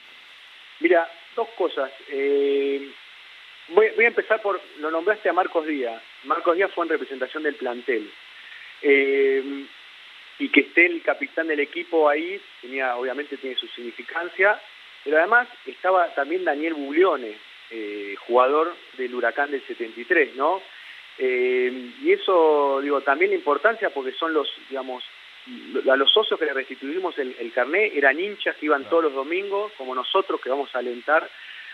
Mira, 0.79 1.09
dos 1.35 1.49
cosas. 1.59 1.91
Eh, 2.09 2.89
voy, 3.75 3.89
voy, 3.97 4.05
a 4.05 4.09
empezar 4.09 4.41
por, 4.41 4.61
lo 4.79 4.93
nombraste 4.93 5.29
a 5.29 5.33
Marcos 5.33 5.67
Díaz. 5.67 6.01
Marcos 6.25 6.57
Díaz 6.57 6.71
fue 6.75 6.85
en 6.85 6.91
representación 6.91 7.43
del 7.43 7.55
plantel. 7.55 8.11
Eh, 8.83 9.65
y 10.39 10.49
que 10.49 10.61
esté 10.61 10.87
el 10.87 11.03
capitán 11.03 11.49
del 11.49 11.61
equipo 11.61 12.09
ahí, 12.09 12.41
tenía, 12.61 12.97
obviamente 12.97 13.37
tiene 13.37 13.57
su 13.57 13.69
significancia, 13.69 14.61
pero 15.05 15.19
además 15.19 15.49
estaba 15.67 16.13
también 16.15 16.45
Daniel 16.45 16.75
Buglione, 16.75 17.37
eh, 17.71 18.15
jugador 18.27 18.75
del 18.97 19.15
Huracán 19.15 19.51
del 19.51 19.65
73, 19.65 20.35
¿no? 20.35 20.61
Eh, 21.19 21.91
y 22.03 22.13
eso, 22.13 22.81
digo, 22.83 23.01
también 23.03 23.31
la 23.31 23.37
importancia 23.37 23.91
porque 23.91 24.13
son 24.13 24.35
los, 24.35 24.49
digamos, 24.69 25.05
a 25.91 25.97
los 25.97 26.11
socios 26.11 26.39
que 26.39 26.47
le 26.47 26.55
restituimos 26.55 27.17
el, 27.19 27.37
el 27.39 27.53
carné 27.53 27.93
eran 27.95 28.19
hinchas 28.19 28.57
que 28.57 28.67
iban 28.67 28.89
todos 28.89 29.05
los 29.05 29.15
domingos, 29.15 29.73
como 29.77 29.95
nosotros 29.95 30.41
que 30.41 30.49
vamos 30.49 30.75
a 30.75 30.79
alentar 30.79 31.31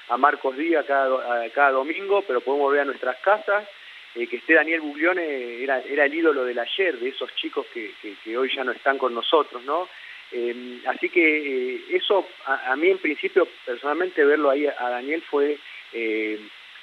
a 0.09 0.17
Marcos 0.17 0.57
Díaz 0.57 0.85
cada, 0.87 1.49
cada 1.51 1.71
domingo, 1.71 2.23
pero 2.23 2.41
podemos 2.41 2.67
volver 2.67 2.81
a 2.81 2.85
nuestras 2.85 3.17
casas 3.21 3.67
eh, 4.15 4.27
que 4.27 4.39
esté 4.39 4.55
Daniel 4.55 4.81
Buglione 4.81 5.63
era, 5.63 5.81
era 5.83 6.05
el 6.05 6.15
ídolo 6.15 6.45
del 6.45 6.59
ayer, 6.59 6.99
de 6.99 7.11
esos 7.11 7.33
chicos 7.37 7.67
que, 7.73 8.37
hoy 8.37 8.51
ya 8.55 8.65
no 8.65 8.73
están 8.73 8.99
con 8.99 9.15
nosotros, 9.15 9.63
¿no? 9.65 9.89
Eh, 10.33 10.81
así 10.87 11.09
que 11.09 11.75
eh, 11.75 11.81
eso, 11.91 12.27
a, 12.45 12.75
mí 12.77 12.89
en 12.89 12.99
principio, 12.99 13.47
personalmente, 13.65 14.25
verlo 14.25 14.51
ahí 14.51 14.67
a 14.67 14.91
Daniel 14.91 15.23
fue 15.23 15.59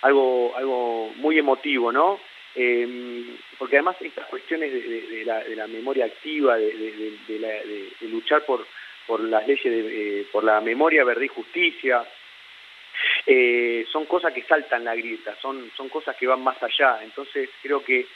algo, 0.01 0.55
algo 0.55 1.13
muy 1.17 1.37
emotivo, 1.37 1.91
¿no? 1.91 2.19
porque 3.59 3.75
además 3.75 3.97
estas 4.01 4.25
cuestiones 4.29 4.73
de, 4.73 5.23
la, 5.23 5.43
de 5.43 5.55
la, 5.55 5.67
memoria 5.67 6.05
activa, 6.05 6.57
de, 6.57 7.91
luchar 8.09 8.43
por, 8.45 8.65
por 9.05 9.19
las 9.19 9.47
leyes, 9.47 9.63
de, 9.63 10.25
por 10.31 10.43
la 10.43 10.59
memoria, 10.59 11.03
verdad 11.03 11.21
y 11.21 11.27
justicia, 11.27 12.03
eh, 13.29 13.85
son 13.91 14.05
cosas 14.05 14.31
que 14.31 14.43
saltan 14.43 14.85
la 14.85 14.95
grieta, 14.95 15.35
son, 15.41 15.69
son 15.75 15.89
cosas 15.89 16.15
que 16.15 16.25
van 16.25 16.41
más 16.41 16.63
allá. 16.63 16.99
Entonces 17.03 17.49
creo 17.61 17.83
que, 17.83 18.07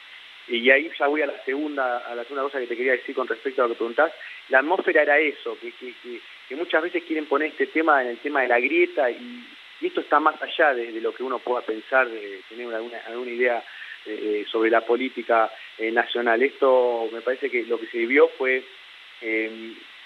y 0.47 0.69
ahí 0.69 0.89
ya 0.97 1.07
voy 1.07 1.21
a 1.21 1.25
la 1.25 1.43
segunda, 1.43 1.97
a 1.97 2.15
la 2.15 2.23
segunda 2.23 2.43
cosa 2.43 2.61
que 2.61 2.67
te 2.67 2.77
quería 2.77 2.93
decir 2.93 3.13
con 3.13 3.27
respecto 3.27 3.61
a 3.61 3.67
lo 3.67 3.73
que 3.73 3.79
preguntás, 3.79 4.13
la 4.47 4.59
atmósfera 4.59 5.01
era 5.01 5.19
eso, 5.19 5.57
que, 5.59 5.73
que, 5.73 5.93
que, 6.47 6.55
muchas 6.55 6.81
veces 6.81 7.03
quieren 7.03 7.25
poner 7.25 7.49
este 7.49 7.67
tema 7.67 8.01
en 8.01 8.09
el 8.09 8.17
tema 8.19 8.41
de 8.41 8.47
la 8.47 8.59
grieta 8.59 9.11
y, 9.11 9.43
esto 9.81 10.01
está 10.01 10.19
más 10.19 10.39
allá 10.39 10.75
de, 10.75 11.01
lo 11.01 11.11
que 11.11 11.23
uno 11.23 11.39
pueda 11.39 11.65
pensar, 11.65 12.07
de 12.07 12.41
tener 12.47 12.71
alguna, 12.71 12.99
alguna 13.07 13.31
idea 13.31 13.63
eh, 14.05 14.45
sobre 14.47 14.69
la 14.69 14.81
política 14.81 15.51
eh, 15.75 15.91
nacional. 15.91 16.41
Esto 16.43 17.09
me 17.11 17.21
parece 17.21 17.49
que 17.49 17.63
lo 17.63 17.79
que 17.79 17.87
se 17.87 17.97
vivió 17.97 18.27
fue 18.37 18.63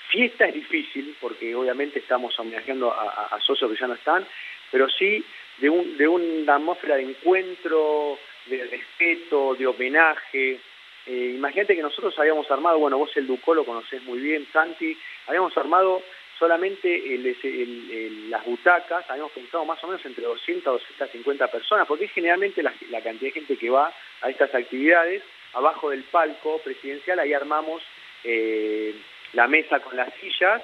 fiesta 0.09 0.45
es 0.45 0.53
difícil, 0.53 1.15
porque 1.19 1.53
obviamente 1.55 1.99
estamos 1.99 2.37
homenajeando 2.39 2.91
a, 2.91 3.37
socios 3.41 3.71
que 3.71 3.77
ya 3.77 3.87
no 3.87 3.95
están, 3.95 4.25
pero 4.71 4.89
sí 4.89 5.23
de, 5.57 5.69
un, 5.69 5.97
de 5.97 6.07
una 6.07 6.55
atmósfera 6.55 6.95
de 6.95 7.03
encuentro, 7.03 8.17
de 8.45 8.65
respeto, 8.65 9.55
de 9.55 9.67
homenaje. 9.67 10.59
Eh, 11.05 11.33
imagínate 11.35 11.75
que 11.75 11.81
nosotros 11.81 12.17
habíamos 12.17 12.49
armado, 12.49 12.79
bueno, 12.79 12.97
vos 12.97 13.15
el 13.15 13.27
Ducó 13.27 13.53
lo 13.53 13.65
conocés 13.65 14.01
muy 14.03 14.19
bien, 14.19 14.47
Santi, 14.51 14.97
habíamos 15.27 15.55
armado 15.57 16.01
solamente 16.37 17.01
las 18.29 18.43
butacas, 18.43 19.09
habíamos 19.09 19.31
pensado 19.31 19.63
más 19.65 19.81
o 19.83 19.87
menos 19.87 20.05
entre 20.05 20.25
200 20.25 20.67
a 20.67 20.71
250 20.71 21.47
personas, 21.47 21.87
porque 21.87 22.05
es 22.05 22.11
generalmente 22.11 22.61
la, 22.61 22.73
cantidad 23.01 23.29
de 23.29 23.31
gente 23.31 23.57
que 23.57 23.69
va 23.69 23.93
a 24.21 24.29
estas 24.29 24.53
actividades, 24.53 25.23
abajo 25.53 25.89
del 25.91 26.03
palco 26.03 26.59
presidencial, 26.59 27.19
ahí 27.19 27.33
armamos 27.33 27.81
eh, 28.23 28.95
la 29.33 29.47
mesa 29.47 29.79
con 29.79 29.95
las 29.95 30.13
sillas, 30.15 30.61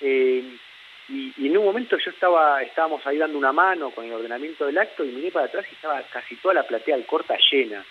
eh, 0.00 0.42
y, 1.12 1.46
en 1.46 1.58
un 1.58 1.64
momento 1.64 1.98
yo 1.98 2.10
estaba, 2.10 2.62
estábamos 2.62 3.06
ahí 3.06 3.18
dando 3.18 3.36
una 3.36 3.52
mano 3.52 3.90
con 3.90 4.06
el 4.06 4.12
ordenamiento 4.12 4.66
del 4.66 4.78
acto 4.78 5.04
y 5.04 5.08
miré 5.08 5.30
para 5.30 5.46
atrás 5.46 5.66
y 5.70 5.74
estaba 5.74 6.02
casi 6.12 6.36
toda 6.36 6.54
la 6.54 6.66
platea 6.66 6.94
al 6.94 7.04
corta 7.04 7.36
llena. 7.50 7.84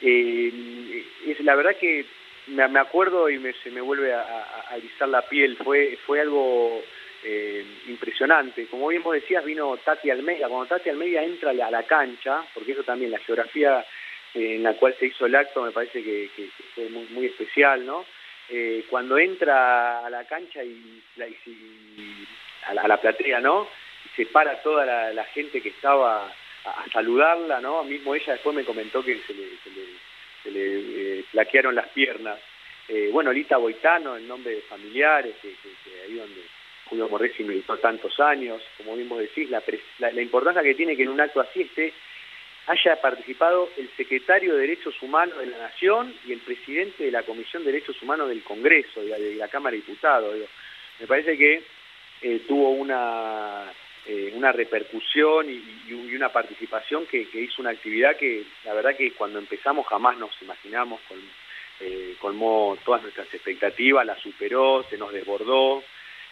Eh, 0.00 1.04
es 1.26 1.40
la 1.40 1.54
verdad 1.54 1.76
que 1.76 2.06
me, 2.48 2.62
acuerdo 2.78 3.28
y 3.28 3.38
me, 3.38 3.52
se 3.54 3.70
me 3.70 3.80
vuelve 3.80 4.12
a, 4.12 4.20
a, 4.20 5.06
la 5.06 5.22
piel, 5.22 5.56
fue, 5.56 5.98
fue 6.06 6.20
algo 6.20 6.82
eh, 7.24 7.64
impresionante. 7.88 8.66
Como 8.66 8.88
bien 8.88 9.02
vos 9.02 9.14
decías, 9.14 9.44
vino 9.44 9.76
Tati 9.78 10.10
Almeida. 10.10 10.48
Cuando 10.48 10.66
Tati 10.66 10.88
Almeida 10.90 11.22
entra 11.22 11.50
a 11.50 11.70
la 11.70 11.82
cancha, 11.82 12.42
porque 12.54 12.72
eso 12.72 12.84
también, 12.84 13.10
la 13.10 13.18
geografía 13.18 13.84
en 14.34 14.62
la 14.62 14.74
cual 14.74 14.94
se 14.98 15.06
hizo 15.06 15.26
el 15.26 15.34
acto 15.34 15.62
me 15.62 15.70
parece 15.72 16.02
que, 16.02 16.30
fue 16.74 16.88
muy, 16.88 17.06
muy 17.06 17.26
especial, 17.26 17.84
¿no? 17.84 18.04
Eh, 18.48 18.84
cuando 18.88 19.18
entra 19.18 20.06
a 20.06 20.10
la 20.10 20.24
cancha 20.24 20.62
y, 20.62 21.02
a, 22.66 22.88
la, 22.88 23.00
platea, 23.00 23.40
¿no? 23.40 23.68
Se 24.14 24.26
para 24.26 24.62
toda 24.62 25.12
la, 25.12 25.24
gente 25.26 25.60
que 25.60 25.70
estaba 25.70 26.32
a, 26.64 26.84
saludarla, 26.92 27.60
¿no? 27.60 27.84
Mismo 27.84 28.14
ella 28.14 28.34
después 28.34 28.54
me 28.54 28.64
comentó 28.64 29.02
que 29.02 29.20
se 29.26 29.34
le, 29.34 29.48
se 30.42 31.24
plaquearon 31.32 31.72
eh, 31.74 31.76
las 31.76 31.88
piernas. 31.88 32.38
Eh, 32.88 33.10
bueno, 33.12 33.32
Lita 33.32 33.56
Boitano, 33.56 34.16
en 34.16 34.28
nombre 34.28 34.54
de 34.54 34.60
familiares, 34.62 35.34
que, 35.42 35.48
ahí 36.04 36.14
donde 36.14 36.42
Julio 36.86 37.08
Morresi 37.08 37.42
militó 37.42 37.76
tantos 37.78 38.18
años, 38.20 38.62
como 38.76 38.94
bien 38.94 39.08
decís, 39.18 39.50
la, 39.50 39.62
la 39.98 40.22
importancia 40.22 40.62
que 40.62 40.74
tiene 40.74 40.96
que 40.96 41.02
en 41.02 41.08
un 41.08 41.20
acto 41.20 41.40
así 41.40 41.62
esté 41.62 41.92
haya 42.66 43.00
participado 43.00 43.70
el 43.76 43.88
secretario 43.96 44.54
de 44.54 44.60
Derechos 44.62 45.00
Humanos 45.00 45.38
de 45.38 45.46
la 45.46 45.58
Nación 45.58 46.12
y 46.26 46.32
el 46.32 46.40
presidente 46.40 47.04
de 47.04 47.12
la 47.12 47.22
Comisión 47.22 47.64
de 47.64 47.72
Derechos 47.72 48.00
Humanos 48.02 48.28
del 48.28 48.42
Congreso, 48.42 49.02
de 49.02 49.36
la, 49.36 49.48
Cámara 49.48 49.72
de 49.72 49.82
Diputados. 49.82 50.34
Me 50.98 51.06
parece 51.06 51.38
que 51.38 51.62
eh, 52.22 52.42
tuvo 52.46 52.70
una 52.70 53.72
eh, 54.08 54.32
una 54.36 54.52
repercusión 54.52 55.50
y, 55.50 55.92
una 55.92 56.28
participación 56.28 57.06
que, 57.06 57.26
hizo 57.34 57.60
una 57.60 57.70
actividad 57.70 58.16
que 58.16 58.44
la 58.64 58.72
verdad 58.72 58.96
que 58.96 59.10
cuando 59.12 59.40
empezamos 59.40 59.84
jamás 59.88 60.16
nos 60.16 60.30
imaginamos, 60.42 61.00
con, 61.08 61.18
eh, 61.80 62.14
colmó 62.20 62.78
todas 62.84 63.02
nuestras 63.02 63.26
expectativas, 63.34 64.06
la 64.06 64.16
superó, 64.16 64.84
se 64.88 64.96
nos 64.96 65.12
desbordó. 65.12 65.82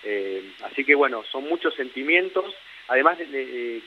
Eh, 0.05 0.53
así 0.63 0.85
que 0.85 0.95
bueno, 0.95 1.25
son 1.33 1.49
muchos 1.49 1.75
sentimientos. 1.75 2.55
Además 2.87 3.19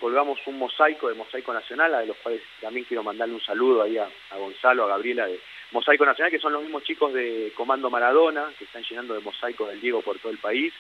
colgamos 0.02 0.40
un 0.48 0.60
mosaico 0.60 1.08
de 1.08 1.16
Mosaico 1.16 1.54
Nacional, 1.54 1.94
a 1.96 2.04
los 2.04 2.18
cuales 2.18 2.42
también 2.60 2.86
quiero 2.86 3.04
mandarle 3.04 3.36
un 3.36 3.42
saludo 3.42 3.84
ahí 3.84 3.98
a, 3.98 4.10
Gonzalo, 4.38 4.84
a 4.84 4.90
Gabriela 4.90 5.28
de 5.28 5.40
Mosaico 5.72 6.06
Nacional, 6.06 6.32
que 6.32 6.40
son 6.40 6.52
los 6.52 6.64
mismos 6.64 6.84
chicos 6.84 7.14
de 7.14 7.54
Comando 7.56 7.90
Maradona, 7.90 8.52
que 8.58 8.66
están 8.66 8.84
llenando 8.84 9.14
de 9.14 9.22
mosaicos 9.22 9.70
del 9.70 9.80
Diego 9.80 10.02
por 10.02 10.20
todo 10.20 10.32
el 10.32 10.40
país. 10.40 10.74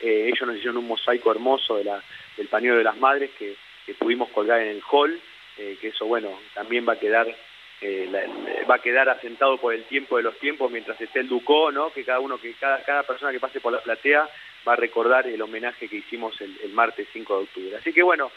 Ellos 0.00 0.46
nos 0.46 0.56
hicieron 0.56 0.78
un 0.78 0.88
mosaico 0.88 1.30
hermoso 1.30 1.76
de 1.76 1.84
la, 1.84 2.02
del 2.36 2.48
pañuelo 2.48 2.78
de 2.78 2.84
las 2.84 2.96
madres 2.96 3.30
que, 3.38 3.56
pudimos 3.98 4.28
colgar 4.28 4.60
en 4.60 4.68
el 4.68 4.82
hall, 4.88 5.20
eh, 5.58 5.76
que 5.80 5.88
eso 5.88 6.06
bueno, 6.06 6.38
también 6.54 6.88
va 6.88 6.92
a 6.92 6.98
quedar 7.00 7.26
eh, 7.82 8.08
va 8.70 8.74
a 8.74 8.82
quedar 8.82 9.08
asentado 9.08 9.56
por 9.56 9.74
el 9.74 9.84
tiempo 9.84 10.18
de 10.18 10.22
los 10.22 10.38
tiempos 10.38 10.70
mientras 10.70 11.00
esté 11.00 11.20
el 11.20 11.28
Ducó, 11.28 11.72
¿no? 11.72 11.90
que 11.92 12.04
cada 12.04 12.20
uno, 12.20 12.38
que 12.38 12.52
cada, 12.54 12.82
cada 12.84 13.02
persona 13.04 13.32
que 13.32 13.40
pase 13.40 13.60
por 13.60 13.72
la 13.72 13.80
platea 13.80 14.28
va 14.68 14.74
a 14.74 14.76
recordar 14.76 15.26
el 15.26 15.40
homenaje 15.40 15.88
que 15.88 15.96
hicimos 15.96 16.38
el, 16.40 16.70
martes 16.72 17.08
5 17.12 17.36
de 17.36 17.42
octubre. 17.42 17.76
Así 17.76 17.92
que 17.92 18.02
bueno, 18.02 18.30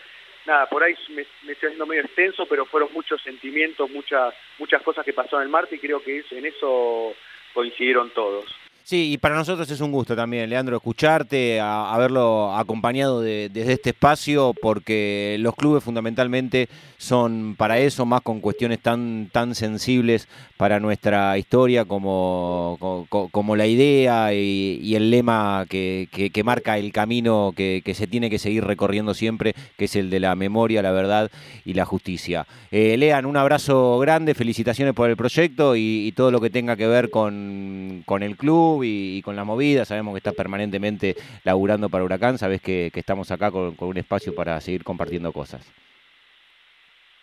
nada, 0.46 0.68
por 0.68 0.84
ahí 0.84 0.96
me, 1.10 1.24
estoy 1.24 1.68
haciendo 1.68 1.86
medio 1.86 2.04
extenso, 2.04 2.46
pero 2.46 2.66
fueron 2.66 2.94
muchos 2.94 3.22
sentimientos, 3.22 3.90
muchas, 3.90 4.34
muchas 4.60 4.82
cosas 4.82 5.06
que 5.06 5.14
pasaron 5.14 5.44
el 5.44 5.50
martes 5.50 5.78
y 5.78 5.82
creo 5.82 6.02
que 6.02 6.24
en 6.32 6.46
eso 6.46 7.14
coincidieron 7.54 8.12
todos. 8.12 8.63
Sí, 8.86 9.14
y 9.14 9.18
para 9.18 9.36
nosotros 9.36 9.72
es 9.72 9.80
un 9.80 9.94
gusto 9.94 10.14
también, 10.14 10.50
Leandro, 10.50 10.76
escucharte, 10.76 11.62
haberlo 11.62 12.54
acompañado 12.54 13.22
desde 13.22 13.72
este 13.72 13.92
espacio, 13.92 14.54
porque 14.62 15.38
los 15.40 15.56
clubes 15.56 15.82
fundamentalmente 15.82 16.68
son 16.98 17.56
para 17.58 17.80
eso, 17.80 18.06
más 18.06 18.22
con 18.22 18.42
cuestiones 18.42 18.82
tan, 18.82 19.30
tan 19.32 19.56
sensibles 19.56 20.28
para 20.64 20.80
nuestra 20.80 21.38
historia 21.38 21.84
como, 21.84 23.06
como, 23.10 23.56
la 23.58 23.68
idea 23.68 24.34
y, 24.34 24.96
el 24.96 25.12
lema 25.12 25.66
que, 25.68 26.08
marca 26.46 26.78
el 26.78 26.94
camino 26.94 27.52
que, 27.54 27.82
se 27.94 28.08
tiene 28.08 28.30
que 28.30 28.40
seguir 28.40 28.64
recorriendo 28.64 29.14
siempre, 29.14 29.56
que 29.78 29.86
es 29.86 29.96
el 29.98 30.10
de 30.10 30.22
la 30.22 30.36
memoria, 30.36 30.82
la 30.82 30.94
verdad 30.94 31.30
y 31.66 31.74
la 31.74 31.84
justicia. 31.84 32.48
Eh, 32.72 32.96
Lean, 32.96 33.26
un 33.26 33.36
abrazo 33.36 34.00
grande, 34.00 34.36
felicitaciones 34.36 34.94
por 34.94 35.10
el 35.10 35.18
proyecto 35.18 35.76
y, 35.76 36.14
todo 36.16 36.32
lo 36.32 36.40
que 36.40 36.50
tenga 36.50 36.78
que 36.78 36.88
ver 36.88 37.10
con, 37.10 38.06
el 38.22 38.38
club 38.38 38.73
y, 38.84 39.22
con 39.24 39.36
la 39.36 39.44
movida. 39.44 39.86
Sabemos 39.86 40.14
que 40.14 40.20
estás 40.20 40.36
permanentemente 40.36 41.16
laburando 41.44 41.90
para 41.90 42.04
Huracán, 42.04 42.38
sabes 42.38 42.62
que, 42.62 42.92
estamos 42.94 43.32
acá 43.32 43.52
con 43.52 43.76
un 43.80 43.98
espacio 43.98 44.34
para 44.34 44.60
seguir 44.62 44.84
compartiendo 44.84 45.32
cosas. 45.32 45.72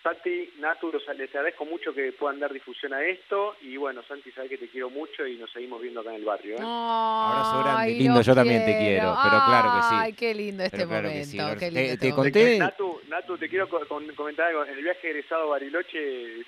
Santi, 0.02 0.50
Natu, 0.58 0.90
les 0.90 1.28
agradezco 1.34 1.66
mucho 1.66 1.92
que 1.92 2.12
puedan 2.12 2.40
dar 2.40 2.52
difusión 2.52 2.94
a 2.94 3.04
esto 3.04 3.56
y 3.60 3.76
bueno, 3.76 4.02
Santi, 4.08 4.30
sabes 4.32 4.48
que 4.48 4.56
te 4.56 4.68
quiero 4.68 4.88
mucho 4.88 5.26
y 5.26 5.36
nos 5.36 5.52
seguimos 5.52 5.82
viendo 5.82 6.00
acá 6.00 6.10
en 6.10 6.16
el 6.16 6.24
barrio. 6.24 6.54
¿eh? 6.54 6.58
Abrazo 6.60 7.62
grande, 7.62 7.94
lindo, 7.94 8.22
yo 8.22 8.34
también 8.34 8.64
te 8.64 8.78
quiero, 8.78 9.14
pero 9.22 9.42
claro 9.44 9.70
que 9.76 9.82
sí. 9.82 9.94
Ay, 9.98 10.12
qué 10.14 10.34
lindo 10.34 10.64
este 10.64 10.86
momento, 10.86 11.58
qué 11.58 11.70
lindo 11.70 11.98
te, 11.98 12.12
conté... 12.12 12.58
Natu, 12.58 13.00
Natu, 13.08 13.36
te 13.36 13.48
quiero 13.48 13.68
comentar 13.68 14.46
algo, 14.46 14.64
en 14.64 14.70
el 14.70 14.82
viaje 14.82 15.10
egresado 15.10 15.42
a 15.42 15.46
Bariloche 15.46 16.46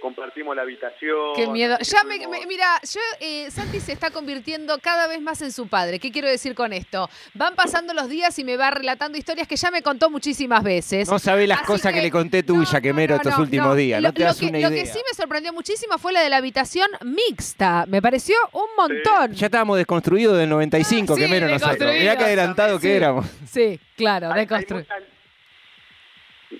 compartimos 0.00 0.54
la 0.54 0.62
habitación. 0.62 1.34
Qué 1.34 1.46
miedo. 1.46 1.76
Ya 1.80 2.04
me, 2.04 2.18
mira, 2.46 2.80
yo, 2.82 3.00
eh, 3.20 3.50
Santi 3.50 3.80
se 3.80 3.92
está 3.92 4.10
convirtiendo 4.10 4.78
cada 4.78 5.06
vez 5.06 5.20
más 5.20 5.42
en 5.42 5.52
su 5.52 5.68
padre. 5.68 5.98
¿Qué 5.98 6.10
quiero 6.10 6.28
decir 6.28 6.54
con 6.54 6.72
esto? 6.72 7.08
Van 7.34 7.54
pasando 7.54 7.94
los 7.94 8.08
días 8.08 8.38
y 8.38 8.44
me 8.44 8.56
va 8.56 8.70
relatando 8.70 9.18
historias 9.18 9.48
que 9.48 9.56
ya 9.56 9.70
me 9.70 9.82
contó 9.82 10.10
muchísimas 10.10 10.62
veces. 10.62 11.08
No 11.08 11.18
sabés 11.18 11.48
las 11.48 11.62
cosas 11.62 11.92
que, 11.92 12.02
le 12.02 12.10
conté 12.10 12.42
tuya, 12.42 12.80
que 12.80 12.92
mero 12.92 13.16
estos 13.16 13.38
últimos 13.38 13.76
días. 13.76 14.02
No 14.02 14.12
te 14.12 14.22
das 14.22 14.40
una 14.42 14.58
idea. 14.58 14.70
Lo 14.70 14.76
que 14.76 14.86
sí 14.86 14.98
me 14.98 15.16
sorprendió 15.16 15.52
muchísimo 15.52 15.98
fue 15.98 16.12
la 16.12 16.20
de 16.20 16.30
la 16.30 16.36
habitación 16.38 16.88
mixta. 17.02 17.86
Me 17.86 18.02
pareció 18.02 18.36
un 18.52 18.68
montón. 18.76 19.32
Ya 19.32 19.46
estábamos 19.46 19.76
desconstruidos 19.76 20.38
del 20.38 20.48
95, 20.48 21.16
que 21.16 21.28
mero 21.28 21.48
nosotros. 21.48 21.92
Mirá 21.94 22.16
qué 22.16 22.24
adelantado 22.24 22.78
que 22.78 22.96
éramos. 22.96 23.26
Sí, 23.50 23.80
claro. 23.96 24.30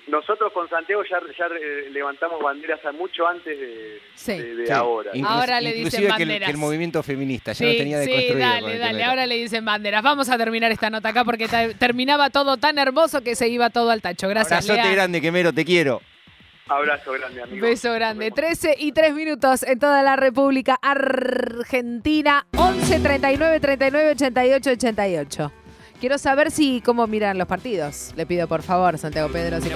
Nosotros 0.07 0.51
con 0.53 0.69
Santiago 0.69 1.03
ya, 1.03 1.17
eh, 1.17 1.89
levantamos 1.91 2.41
banderas 2.41 2.79
mucho 2.93 3.27
antes 3.27 3.57
de, 3.57 4.73
ahora. 4.73 5.11
ahora 5.25 5.61
le 5.61 5.73
dicen 5.73 6.07
banderas. 6.07 6.47
Que 6.47 6.51
el, 6.51 6.57
movimiento 6.57 7.03
feminista 7.03 7.53
ya 7.53 7.69
sí, 7.69 7.77
tenía 7.77 7.99
deconstruido. 7.99 8.33
Sí, 8.33 8.39
dale, 8.39 8.77
dale, 8.77 9.03
ahora 9.03 9.25
le 9.25 9.35
dicen 9.35 9.65
banderas. 9.65 10.03
Vamos 10.03 10.29
a 10.29 10.37
terminar 10.37 10.71
esta 10.71 10.89
nota 10.89 11.09
acá 11.09 11.23
porque 11.23 11.47
terminaba 11.77 12.29
todo 12.29 12.57
tan 12.57 12.77
hermoso 12.77 13.21
que 13.21 13.35
se 13.35 13.47
iba 13.47 13.69
todo 13.69 13.91
al 13.91 14.01
tacho. 14.01 14.27
Gracias, 14.27 14.69
Abrazote 14.69 14.93
grande, 14.93 15.21
Quemero, 15.21 15.53
te 15.53 15.65
quiero. 15.65 16.01
Abrazo 16.67 17.11
grande, 17.11 17.43
amigo. 17.43 17.67
Beso 17.67 17.93
grande. 17.93 18.31
13 18.31 18.75
y 18.79 18.91
3 18.91 19.13
minutos 19.13 19.61
en 19.61 19.77
toda 19.77 20.01
la 20.01 20.15
República 20.15 20.79
Argentina. 20.81 22.47
11 22.57 22.99
39 23.01 23.59
39 23.59 24.09
88 24.11 24.69
88. 24.71 25.51
Quiero 25.99 26.17
saber 26.17 26.51
si 26.51 26.81
cómo 26.81 27.07
miran 27.07 27.37
los 27.37 27.47
partidos. 27.47 28.13
Le 28.15 28.25
pido 28.25 28.47
por 28.47 28.63
favor, 28.63 28.97
Santiago 28.97 29.29
Pedro, 29.31 29.61
si 29.61 29.69